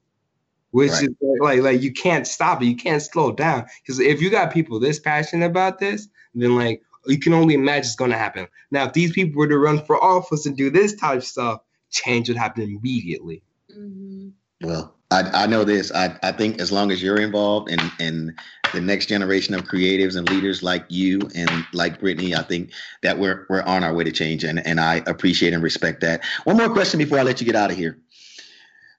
[0.70, 1.04] Which right.
[1.04, 2.68] is like like you can't stop it.
[2.68, 3.66] You can't slow down.
[3.82, 7.86] Because if you got people this passionate about this, then like you can only imagine
[7.86, 8.48] it's gonna happen.
[8.70, 11.62] Now, if these people were to run for office and do this type of stuff,
[11.96, 13.42] change would happen immediately.
[13.72, 14.30] Mm-hmm.
[14.62, 15.92] Well, I, I know this.
[15.94, 18.36] I, I think as long as you're involved in, in
[18.74, 22.72] the next generation of creatives and leaders like you and like Brittany, I think
[23.04, 26.24] that we're we're on our way to change, and and I appreciate and respect that.
[26.46, 28.00] One more question before I let you get out of here.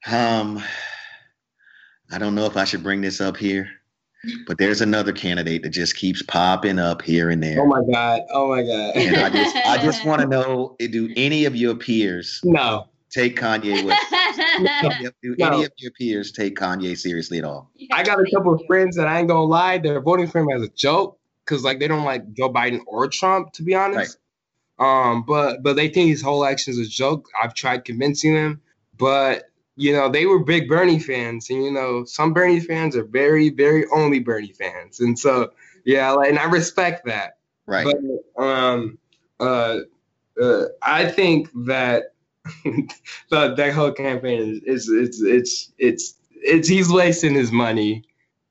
[0.07, 0.63] Um,
[2.13, 3.69] I don't know if I should bring this up here,
[4.47, 7.61] but there's another candidate that just keeps popping up here and there.
[7.61, 8.23] Oh my god!
[8.31, 8.97] Oh my god!
[8.97, 13.37] And I just I just want to know: Do any of your peers no take
[13.37, 14.07] Kanye West?
[14.61, 15.11] no.
[15.23, 15.47] Do no.
[15.47, 17.71] any of your peers take Kanye seriously at all?
[17.93, 20.51] I got a couple of friends that I ain't gonna lie, they're voting for him
[20.51, 24.19] as a joke because like they don't like Joe Biden or Trump, to be honest.
[24.79, 25.11] Right.
[25.11, 27.29] Um, but but they think his whole action is a joke.
[27.43, 28.61] I've tried convincing them,
[28.99, 29.45] but
[29.77, 33.51] you know, they were big Bernie fans, and you know, some Bernie fans are very,
[33.51, 35.53] very only Bernie fans, and so
[35.85, 37.39] yeah, like, and I respect that.
[37.67, 37.87] Right.
[37.87, 38.99] But um,
[39.39, 39.81] uh,
[40.41, 42.15] uh, I think that
[42.65, 48.05] the that whole campaign is, is it's it's it's it's he's wasting his money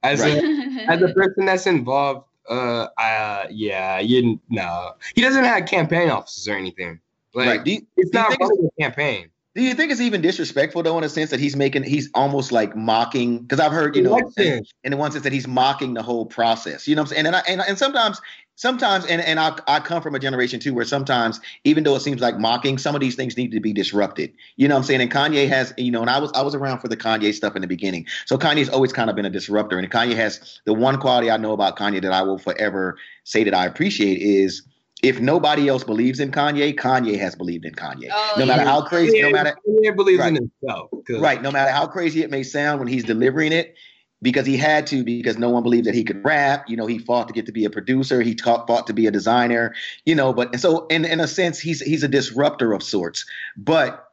[0.03, 0.37] as right.
[0.37, 2.27] a as a person that's involved.
[2.47, 6.99] Uh, uh, yeah, you know, he doesn't have campaign offices or anything.
[7.33, 7.67] Like, right.
[7.67, 9.29] you, it's not really a campaign.
[9.55, 12.51] Do you think it's even disrespectful though, in a sense that he's making, he's almost
[12.51, 13.39] like mocking?
[13.39, 16.25] Because I've heard, you know, in, in the one sense that he's mocking the whole
[16.25, 16.89] process.
[16.89, 17.25] You know what I'm saying?
[17.27, 18.19] And I, and, and sometimes,
[18.55, 22.01] sometimes, and and I, I come from a generation too where sometimes, even though it
[22.01, 24.33] seems like mocking, some of these things need to be disrupted.
[24.57, 24.99] You know what I'm saying?
[24.99, 27.55] And Kanye has, you know, and I was I was around for the Kanye stuff
[27.55, 29.79] in the beginning, so Kanye's always kind of been a disruptor.
[29.79, 33.45] And Kanye has the one quality I know about Kanye that I will forever say
[33.45, 34.63] that I appreciate is
[35.03, 38.09] if nobody else believes in Kanye, Kanye has believed in Kanye.
[38.11, 40.89] Oh, no matter how crazy, no matter Kanye believes right, in himself.
[41.09, 41.41] Right.
[41.41, 43.75] No matter how crazy it may sound when he's delivering it,
[44.21, 46.69] because he had to, because no one believed that he could rap.
[46.69, 48.21] You know, he fought to get to be a producer.
[48.21, 49.75] He taught, fought to be a designer.
[50.05, 53.25] You know, but and so in in a sense, he's he's a disruptor of sorts.
[53.55, 54.09] But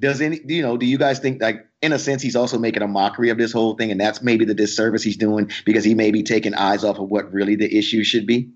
[0.00, 0.76] does any you know?
[0.76, 3.52] Do you guys think like in a sense he's also making a mockery of this
[3.52, 6.84] whole thing, and that's maybe the disservice he's doing because he may be taking eyes
[6.84, 8.50] off of what really the issue should be?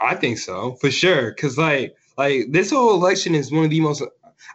[0.00, 1.32] I think so for sure.
[1.34, 4.02] Cause like like this whole election is one of the most.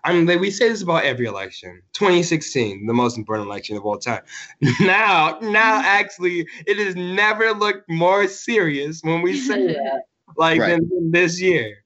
[0.04, 1.82] I mean, like we say this about every election.
[1.94, 4.22] 2016, the most important election of all time.
[4.82, 10.04] Now, now actually, it has never looked more serious when we say that,
[10.38, 10.72] like right.
[10.72, 11.84] than, than, this year.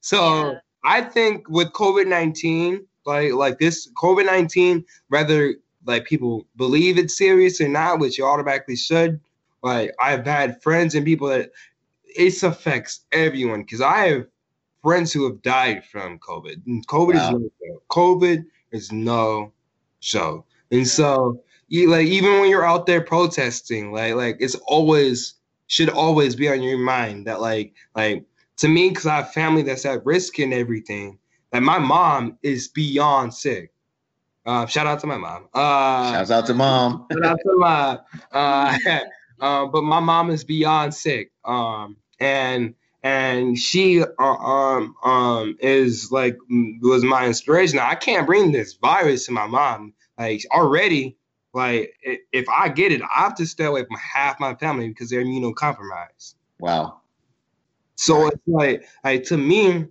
[0.00, 0.58] So yeah.
[0.84, 5.54] I think with COVID 19, like like this COVID 19, whether
[5.86, 9.20] like people believe it's serious or not, which you automatically should.
[9.62, 11.50] Like I've had friends and people that
[12.16, 14.26] it affects everyone because I have
[14.82, 16.66] friends who have died from COVID.
[16.66, 17.28] And COVID wow.
[17.28, 17.82] is no show.
[17.90, 19.52] COVID is no
[20.00, 20.44] show.
[20.70, 25.34] And so, you, like even when you're out there protesting, like like it's always
[25.68, 28.24] should always be on your mind that like like
[28.58, 31.18] to me because I have family that's at risk and everything.
[31.52, 33.72] Like my mom is beyond sick.
[34.44, 35.48] Uh, shout out to my mom.
[35.54, 37.06] Uh, Shouts out to mom.
[37.12, 37.98] shout out to mom.
[38.32, 38.76] Uh,
[39.40, 41.30] uh, but my mom is beyond sick.
[41.44, 46.38] Um, and and she uh, um um is like
[46.80, 47.78] was my inspiration.
[47.78, 49.92] I can't bring this virus to my mom.
[50.18, 51.16] Like already,
[51.52, 51.94] like
[52.32, 55.24] if I get it, I have to stay away from half my family because they're
[55.24, 56.34] immunocompromised.
[56.60, 57.00] Wow.
[57.96, 59.86] So it's like like to me,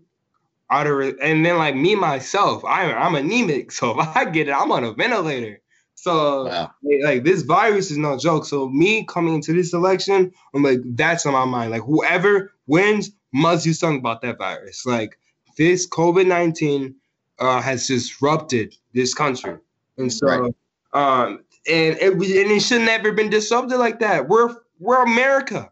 [0.70, 3.72] out of and then like me myself, I I'm anemic.
[3.82, 5.61] So if I get it, I'm on a ventilator.
[6.02, 6.72] So wow.
[7.04, 8.46] like this virus is no joke.
[8.46, 11.70] So me coming into this election, I'm like, that's on my mind.
[11.70, 14.84] Like whoever wins must do something about that virus.
[14.84, 15.20] Like
[15.60, 16.96] this COVID nineteen
[17.38, 19.58] uh, has disrupted this country,
[20.00, 20.54] and so right.
[20.94, 24.28] um, and it and it should never been disrupted like that.
[24.28, 25.72] We're we're America.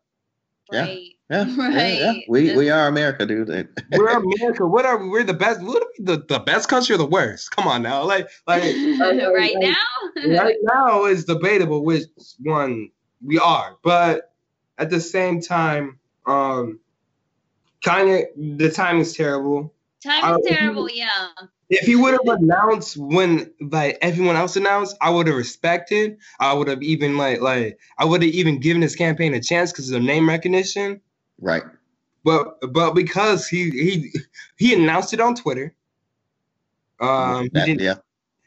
[0.72, 1.00] Right.
[1.02, 1.48] Yeah, right.
[1.50, 2.14] Yeah, yeah.
[2.28, 3.48] We we are America, dude.
[3.92, 4.66] we're America.
[4.66, 5.10] What are we?
[5.10, 5.62] We're the best.
[5.62, 7.52] What are we, the, the best country or the worst?
[7.52, 8.64] Come on now, like like
[9.00, 10.42] right like, now.
[10.42, 12.04] right now is debatable which
[12.40, 12.90] one
[13.24, 14.34] we are, but
[14.78, 16.80] at the same time, um,
[17.84, 19.74] kind of the time is terrible.
[20.04, 20.90] Time is terrible.
[20.90, 21.28] Yeah.
[21.70, 26.18] If he would have announced when like everyone else announced, I would have respected.
[26.40, 29.72] I would have even like like I would have even given his campaign a chance
[29.72, 31.02] because of name recognition.
[31.40, 31.64] Right.
[32.24, 34.14] But but because he he
[34.58, 35.74] he announced it on Twitter.
[37.00, 37.96] Um that, he yeah.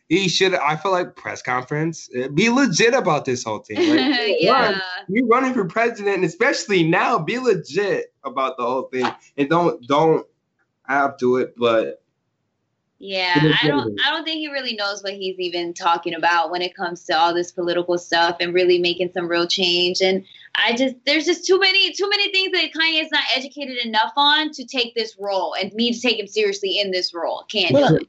[0.08, 2.10] He should I feel like press conference.
[2.14, 3.78] Uh, be legit about this whole thing.
[3.78, 4.78] Like, yeah.
[5.08, 9.10] you're running for president, especially now, be legit about the whole thing.
[9.38, 10.26] And don't don't
[10.86, 12.02] have to it, but
[12.98, 16.62] yeah, I don't I don't think he really knows what he's even talking about when
[16.62, 20.00] it comes to all this political stuff and really making some real change.
[20.00, 20.24] And
[20.54, 24.12] I just there's just too many too many things that Kanye is not educated enough
[24.16, 27.44] on to take this role and me to take him seriously in this role.
[27.50, 28.08] Can't well, do it.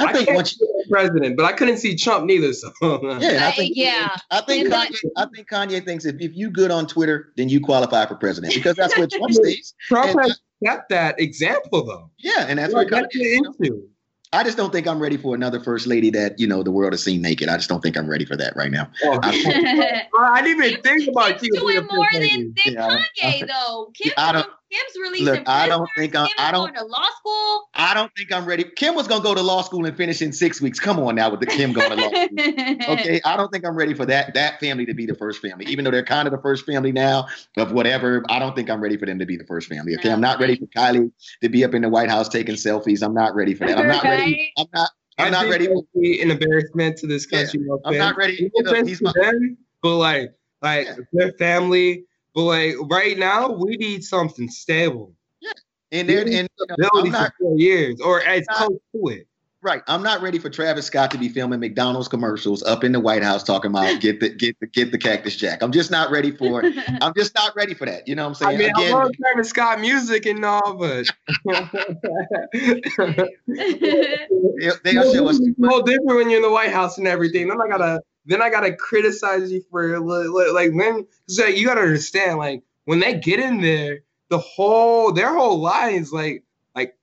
[0.00, 2.52] I, I think once you president, but I couldn't see Trump neither.
[2.52, 6.34] So yeah, I uh, think yeah, I think Kanye, I think Kanye thinks if, if
[6.34, 9.74] you good on Twitter, then you qualify for president because that's what Trump says.
[9.88, 12.10] Trump has got uh, that example though.
[12.18, 13.88] Yeah, and that's what Kanye into.
[14.34, 16.92] I just don't think I'm ready for another first lady that you know the world
[16.92, 17.48] has seen naked.
[17.48, 18.90] I just don't think I'm ready for that right now.
[19.04, 23.92] Oh, I, I, didn't even think about Kim's doing more than, than yeah, Kanye though.
[23.94, 25.26] Kim, I don't, Kim's releasing.
[25.26, 26.28] Look, I don't think I'm.
[26.38, 27.68] I don't going to law school.
[27.74, 28.64] I don't think I'm ready.
[28.64, 30.80] Kim was gonna go to law school and finish in six weeks.
[30.80, 32.94] Come on now with the Kim going to law school.
[32.98, 35.66] okay, I don't think I'm ready for that that family to be the first family.
[35.66, 38.82] Even though they're kind of the first family now of whatever, I don't think I'm
[38.82, 39.94] ready for them to be the first family.
[39.96, 41.12] Okay, I'm not ready for Kylie
[41.42, 43.02] to be up in the White House taking selfies.
[43.02, 43.78] I'm not ready for that.
[43.78, 44.52] I'm not ready.
[44.58, 44.90] I'm not.
[45.18, 47.60] I'm not ready to be an embarrassment to this country.
[47.62, 48.50] Yeah, I'm not ready.
[48.52, 50.94] You know, he's my, them, but like, like yeah.
[51.12, 52.04] their family.
[52.34, 55.14] But like right now, we need something stable.
[55.40, 55.52] Yeah,
[55.92, 59.28] and they're and you know, for four years or as not, close to it.
[59.62, 59.82] right.
[59.86, 63.22] I'm not ready for Travis Scott to be filming McDonald's commercials up in the White
[63.22, 65.62] House talking about get the get the get the Cactus Jack.
[65.62, 66.64] I'm just not ready for.
[66.64, 66.74] it.
[67.00, 68.08] I'm just not ready for that.
[68.08, 68.56] You know what I'm saying?
[68.56, 71.06] I mean, Again, I love Travis Scott music and all, but
[71.44, 71.54] they,
[74.92, 75.40] they'll show us.
[75.56, 77.46] Well, different when you're in the White House and everything.
[77.46, 82.38] Then I gotta then I gotta criticize you for like when so you gotta understand
[82.38, 84.00] like when they get in there,
[84.30, 86.44] the whole their whole lines like
[86.74, 86.96] like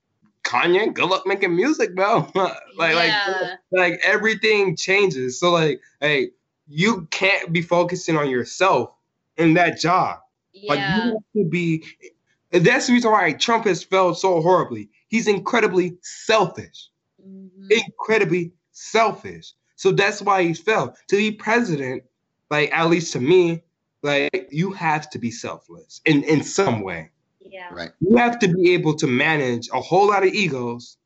[0.44, 2.28] Kanye, good luck making music, bro.
[2.36, 3.56] like yeah.
[3.72, 5.40] like like everything changes.
[5.40, 6.32] So like hey,
[6.68, 8.92] you can't be focusing on yourself
[9.38, 10.20] in that job.
[10.54, 10.74] Yeah.
[10.74, 11.84] Like you have to be.
[12.52, 14.90] That's the reason why Trump has failed so horribly.
[15.08, 16.90] He's incredibly selfish.
[17.26, 17.68] Mm-hmm.
[17.72, 19.54] Incredibly selfish.
[19.82, 20.96] So that's why he fell.
[21.08, 22.04] To be president,
[22.52, 23.64] like at least to me,
[24.04, 27.10] like you have to be selfless in in some way.
[27.44, 27.74] Yeah.
[27.74, 27.90] Right.
[28.00, 30.98] You have to be able to manage a whole lot of egos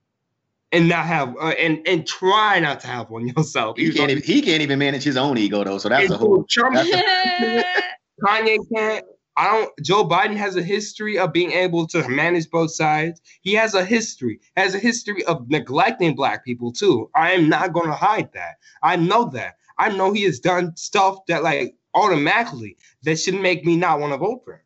[0.73, 3.77] and not have uh, and and try not to have one yourself.
[3.77, 5.77] He can't even, he can't even manage his own ego though.
[5.77, 6.43] So that's a whole.
[6.43, 7.63] Trump, that's a,
[8.25, 9.05] Kanye can't.
[9.37, 9.71] I don't.
[9.81, 13.21] Joe Biden has a history of being able to manage both sides.
[13.41, 17.09] He has a history, has a history of neglecting black people too.
[17.15, 18.55] I am not going to hide that.
[18.81, 19.55] I know that.
[19.77, 24.13] I know he has done stuff that like automatically that should make me not want
[24.13, 24.61] to vote for him.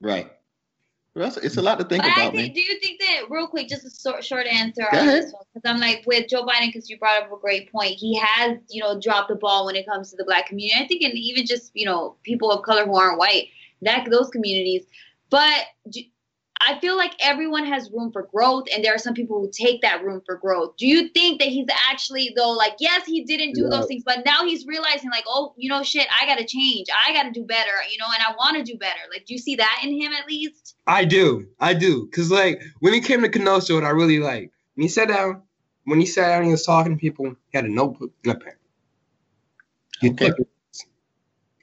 [0.00, 0.30] Right.
[1.14, 2.34] Well, it's a lot to think but about.
[2.34, 5.32] I think, do you think that real quick, just a short, short answer on this
[5.32, 5.44] one?
[5.54, 7.92] Because I'm like with Joe Biden, because you brought up a great point.
[7.92, 10.82] He has, you know, dropped the ball when it comes to the black community.
[10.82, 13.46] I think, and even just you know, people of color who aren't white
[13.84, 14.84] that those communities.
[15.30, 15.64] But
[16.60, 19.82] I feel like everyone has room for growth, and there are some people who take
[19.82, 20.76] that room for growth.
[20.76, 23.70] Do you think that he's actually though, like, yes, he didn't do yeah.
[23.70, 27.12] those things, but now he's realizing, like, oh, you know, shit, I gotta change, I
[27.12, 29.00] gotta do better, you know, and I want to do better.
[29.12, 30.76] Like, do you see that in him at least?
[30.86, 34.50] I do, I do, cause like when he came to Kenosha, and I really like
[34.74, 35.42] when he sat down,
[35.84, 37.26] when he sat down, and he was talking to people.
[37.26, 38.54] He had a notebook and a pen.
[40.00, 40.28] He okay.
[40.28, 40.86] took notes.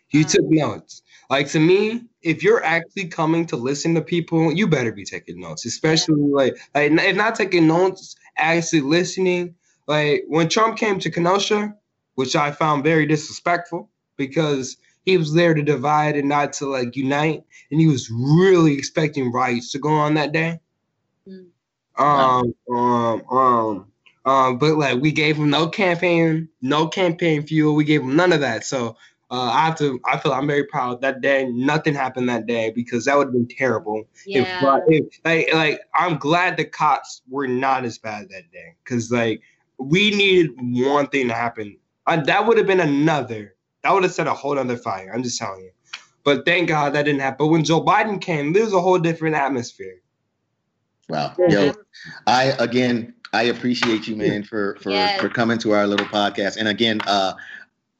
[0.10, 1.02] He uh, took notes.
[1.30, 5.40] Like to me, if you're actually coming to listen to people, you better be taking
[5.40, 9.56] notes, especially like, like if not taking notes, actually listening.
[9.88, 11.76] Like when Trump came to Kenosha,
[12.16, 16.96] which I found very disrespectful because he was there to divide and not to like
[16.96, 20.60] unite, and he was really expecting riots to go on that day.
[21.28, 21.48] Mm.
[21.98, 23.92] Um, um, um,
[24.26, 27.76] um, but like we gave him no campaign, no campaign fuel.
[27.76, 28.64] We gave him none of that.
[28.64, 28.98] So
[29.32, 30.00] uh, I have to.
[30.06, 31.46] I feel I'm very proud that day.
[31.46, 34.04] Nothing happened that day because that would have been terrible.
[34.26, 34.82] Yeah.
[34.88, 39.10] If, if, like, like I'm glad the cops were not as bad that day because
[39.10, 39.42] like
[39.78, 41.78] we needed one thing to happen.
[42.08, 43.56] Uh, that would have been another.
[43.84, 45.12] That would have set a whole other fire.
[45.14, 45.72] I'm just telling you.
[46.26, 47.38] But thank God that didn't happen.
[47.46, 50.02] But when Joe Biden came, there was a whole different atmosphere.
[51.08, 51.34] Wow.
[51.38, 51.74] Yo,
[52.28, 55.22] I again I appreciate you, man, for for yes.
[55.22, 56.58] for coming to our little podcast.
[56.58, 57.34] And again, uh,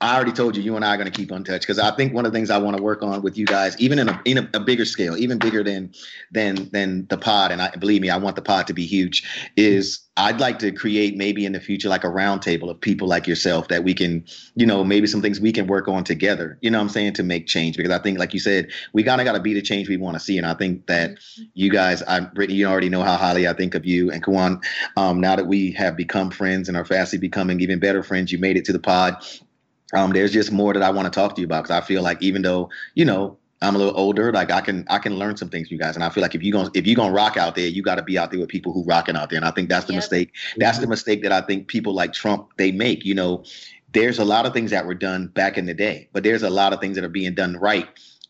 [0.02, 1.96] I already told you, you and I are going to keep on touch because I
[1.96, 4.10] think one of the things I want to work on with you guys, even in
[4.10, 5.94] a in a, a, bigger scale, even bigger than
[6.32, 9.24] than than the pod, and I believe me, I want the pod to be huge.
[9.56, 13.28] Is I'd like to create maybe in the future like a roundtable of people like
[13.28, 14.26] yourself that we can,
[14.56, 16.58] you know, maybe some things we can work on together.
[16.62, 19.04] You know, what I'm saying to make change because I think, like you said, we
[19.04, 21.20] kind of got to be the change we want to see, and I think that
[21.54, 24.64] you guys, I Brittany, you already know how highly I think of you and Kawan.
[24.98, 28.40] Um, now that we have become friends and are fastly becoming even better friends, you
[28.40, 29.24] made it to the pod
[29.94, 32.02] um, there's just more that I want to talk to you about because I feel
[32.02, 35.38] like even though you know I'm a little older, like I can I can learn
[35.38, 37.14] some things from you guys, and I feel like if you gonna if you're gonna
[37.14, 39.38] rock out there, you got to be out there with people who rocking out there,
[39.38, 40.00] and I think that's the yep.
[40.00, 40.34] mistake.
[40.58, 40.86] That's mm-hmm.
[40.86, 43.06] the mistake that I think people like Trump they make.
[43.06, 43.44] You know,
[43.94, 46.50] there's a lot of things that were done back in the day, but there's a
[46.50, 47.88] lot of things that are being done right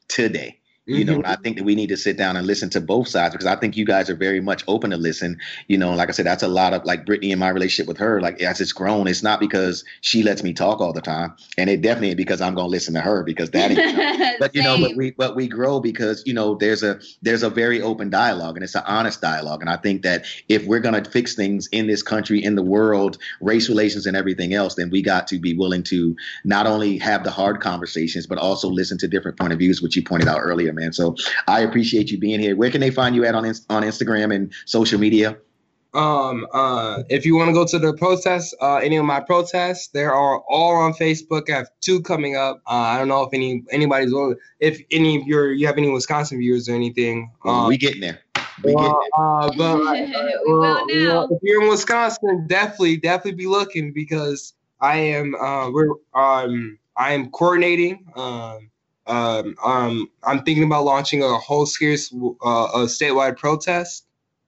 [0.09, 0.60] today.
[0.87, 1.29] You know, mm-hmm.
[1.29, 3.55] I think that we need to sit down and listen to both sides because I
[3.55, 5.39] think you guys are very much open to listen.
[5.67, 7.99] You know, like I said, that's a lot of like Brittany and my relationship with
[7.99, 8.19] her.
[8.19, 11.69] Like as it's grown, it's not because she lets me talk all the time, and
[11.69, 14.37] it definitely because I'm gonna listen to her because that.
[14.39, 17.51] but you know, but we but we grow because you know there's a there's a
[17.51, 21.05] very open dialogue and it's an honest dialogue, and I think that if we're gonna
[21.05, 25.03] fix things in this country, in the world, race relations and everything else, then we
[25.03, 29.07] got to be willing to not only have the hard conversations but also listen to
[29.07, 30.93] different point of views, which you pointed out earlier, man.
[30.93, 31.15] So
[31.47, 32.55] I appreciate you being here.
[32.55, 35.37] Where can they find you at on on Instagram and social media?
[35.93, 39.89] Um, uh, if you want to go to the protests, uh, any of my protests,
[39.89, 41.49] there are all on Facebook.
[41.49, 42.61] I have two coming up.
[42.65, 44.13] Uh, I don't know if any anybody's
[44.59, 47.31] if any of your you have any Wisconsin viewers or anything.
[47.43, 48.21] Um, we getting there.
[48.63, 50.85] We well, uh, but uh,
[51.29, 55.35] if you're in Wisconsin, definitely, definitely be looking because I am.
[55.35, 58.05] Uh, we're um, I am coordinating.
[58.15, 58.70] Um,
[59.11, 64.05] um, um, I'm thinking about launching a whole series, uh, a statewide protest,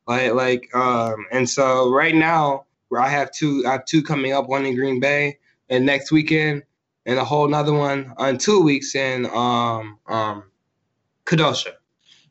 [0.07, 3.63] like like um, and so right now where I have two.
[3.67, 4.47] I have two coming up.
[4.47, 5.37] One in Green Bay,
[5.69, 6.63] and next weekend,
[7.05, 10.43] and a whole another one on two weeks in um um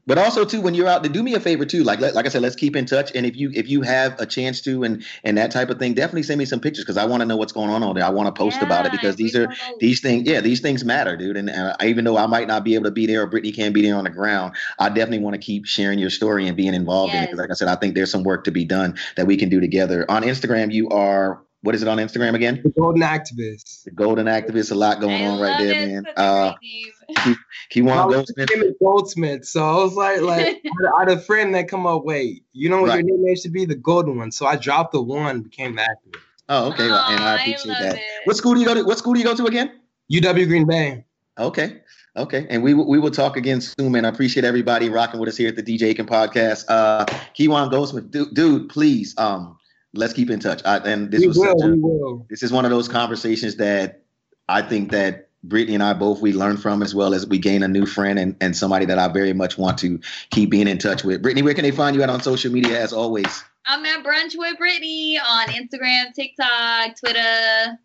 [0.07, 1.85] but also too when you're out to do me a favor too.
[1.85, 3.13] Like like i said let's keep in touch.
[3.15, 5.95] And if you if you have a chance to and and that type of thing
[5.95, 8.05] definitely send me some pictures because i want to know what's going on on there.
[8.05, 9.55] I want to post yeah, about it because these are know.
[9.81, 11.37] these things yeah these things matter dude.
[11.37, 13.53] And, uh, and even though i might not be able to be there or brittany
[13.53, 16.57] can't be there on the ground i definitely want to keep sharing your story and
[16.57, 17.19] being involved yes.
[17.19, 19.27] in it because like i said i think there's some work to be done that
[19.27, 20.05] we can do together.
[20.11, 22.61] On instagram you are what is it on Instagram again?
[22.63, 23.85] The Golden Activist.
[23.85, 24.73] The Golden Activist.
[24.73, 25.89] A lot going I on right there, it.
[25.89, 26.07] man.
[26.17, 27.35] Uh, he,
[27.71, 28.51] he won Goldsmith.
[28.81, 29.45] Goldsmith.
[29.45, 30.63] So I was like, like
[30.97, 33.05] I had a friend that come up, wait, you know what right.
[33.05, 33.65] your name should be?
[33.65, 34.33] The Golden One.
[34.33, 36.21] So I dropped the one, became the activist.
[36.49, 36.89] Oh, okay.
[36.91, 37.95] Oh, and I appreciate I that.
[37.97, 38.03] It.
[38.25, 38.85] What school do you go to?
[38.85, 39.81] What school do you go to again?
[40.13, 41.05] UW Green Bay.
[41.39, 41.81] Okay.
[42.15, 44.05] Okay, and we we will talk again soon, man.
[44.05, 46.67] I appreciate everybody rocking with us here at the DJ Aiken podcast.
[46.69, 49.57] Uh, Keywan Goldsmith, dude, dude, please, um,
[49.95, 50.63] let's keep in touch.
[50.65, 54.03] I, and this we was will, a, this is one of those conversations that
[54.49, 57.63] I think that Brittany and I both we learn from as well as we gain
[57.63, 60.79] a new friend and, and somebody that I very much want to keep being in
[60.79, 61.23] touch with.
[61.23, 63.45] Brittany, where can they find you at on social media as always?
[63.67, 67.79] I'm at Brunch with Brittany on Instagram, TikTok, Twitter.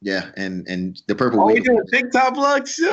[0.00, 1.40] Yeah, and and the purple.
[1.40, 2.84] Oh, we doing TikTok vlogs too.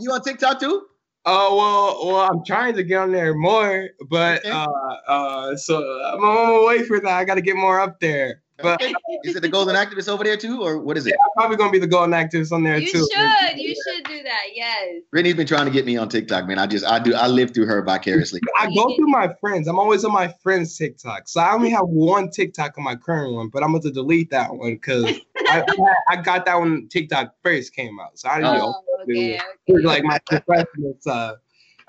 [0.00, 0.86] you on TikTok too?
[1.26, 4.50] Oh well, well, I'm trying to get on there more, but okay.
[4.50, 4.66] uh,
[5.06, 7.12] uh, so I'm on my way for that.
[7.12, 8.42] I got to get more up there.
[8.62, 8.82] But
[9.24, 11.10] is it the golden activist over there too, or what is it?
[11.10, 12.98] Yeah, probably gonna be the golden activist on there you too.
[12.98, 14.42] You should, you should do that.
[14.54, 15.02] Yes.
[15.10, 16.58] Brittany's been trying to get me on TikTok, man.
[16.58, 18.40] I just, I do, I live through her vicariously.
[18.58, 19.68] I go through my friends.
[19.68, 23.34] I'm always on my friends' TikTok, so I only have one TikTok on my current
[23.34, 25.64] one, but I'm going to delete that one because I,
[26.08, 28.82] I, got that one TikTok first came out, so I didn't oh, know.
[29.02, 29.82] Okay, okay.
[29.82, 31.36] Like my professional side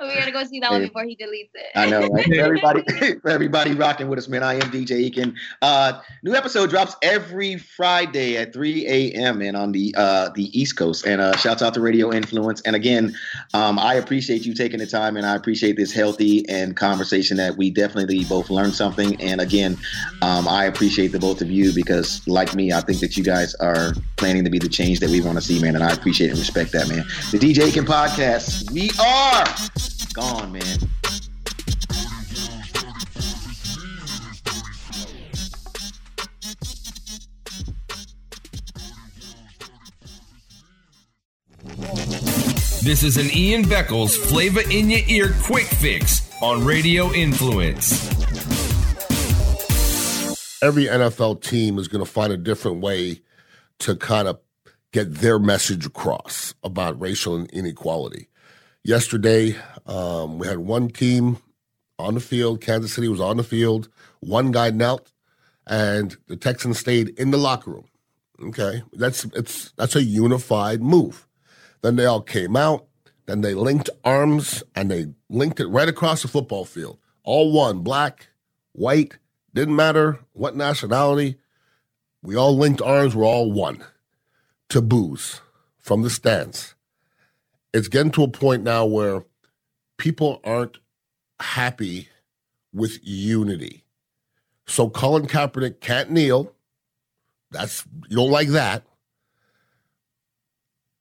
[0.08, 1.72] we gotta go see that one before he deletes it.
[1.76, 2.32] I know, right?
[2.38, 2.84] everybody,
[3.28, 4.43] everybody rocking with us, man.
[4.43, 5.36] I am DJ Aiken.
[5.62, 9.41] Uh, new episode drops every Friday at 3 a.m.
[9.41, 11.06] and on the uh, the East Coast.
[11.06, 12.62] And uh, shouts out to Radio Influence.
[12.62, 13.16] And again,
[13.54, 17.58] um, I appreciate you taking the time, and I appreciate this healthy and conversation that
[17.58, 19.20] we definitely both learned something.
[19.22, 19.78] And again,
[20.22, 23.56] um, I appreciate the both of you because, like me, I think that you guys
[23.56, 25.76] are planning to be the change that we want to see, man.
[25.76, 27.06] And I appreciate and respect that, man.
[27.32, 28.72] The DJ Aiken podcast.
[28.72, 30.78] We are gone, man.
[42.84, 48.09] This is an Ian Beckles flavor in your ear quick fix on Radio Influence.
[50.64, 53.22] Every NFL team is going to find a different way
[53.80, 54.39] to kind of
[54.91, 58.28] get their message across about racial inequality.
[58.84, 59.55] Yesterday,
[59.86, 61.38] um, we had one team
[61.99, 62.61] on the field.
[62.61, 63.89] Kansas City was on the field.
[64.21, 65.11] One guy knelt,
[65.67, 67.86] and the Texans stayed in the locker room.
[68.43, 71.27] Okay, that's it's that's a unified move.
[71.84, 72.88] Then they all came out.
[73.27, 76.97] Then they linked arms and they linked it right across the football field.
[77.23, 78.29] All one, black,
[78.71, 79.19] white,
[79.53, 81.38] didn't matter what nationality.
[82.23, 83.15] We all linked arms.
[83.15, 83.84] We're all one.
[84.69, 85.41] To boos
[85.77, 86.73] from the stands
[87.74, 89.24] it's getting to a point now where
[89.97, 90.78] people aren't
[91.39, 92.09] happy
[92.74, 93.84] with unity.
[94.67, 96.53] So Colin Kaepernick can't kneel.
[97.51, 98.84] That's you don't like that.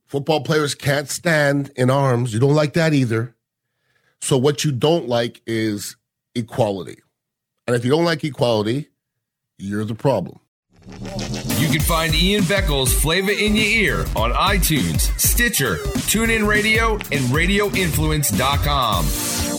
[0.07, 2.35] Football players can't stand in arms.
[2.35, 3.35] You don't like that either.
[4.21, 5.97] So what you don't like is
[6.35, 6.99] equality.
[7.67, 8.89] And if you don't like equality,
[9.59, 10.41] you're the problem.
[11.59, 15.77] You can find Ian Beckles' Flavor in Your Ear on iTunes, Stitcher,
[16.09, 19.50] TuneIn Radio, and RadioInfluence.com.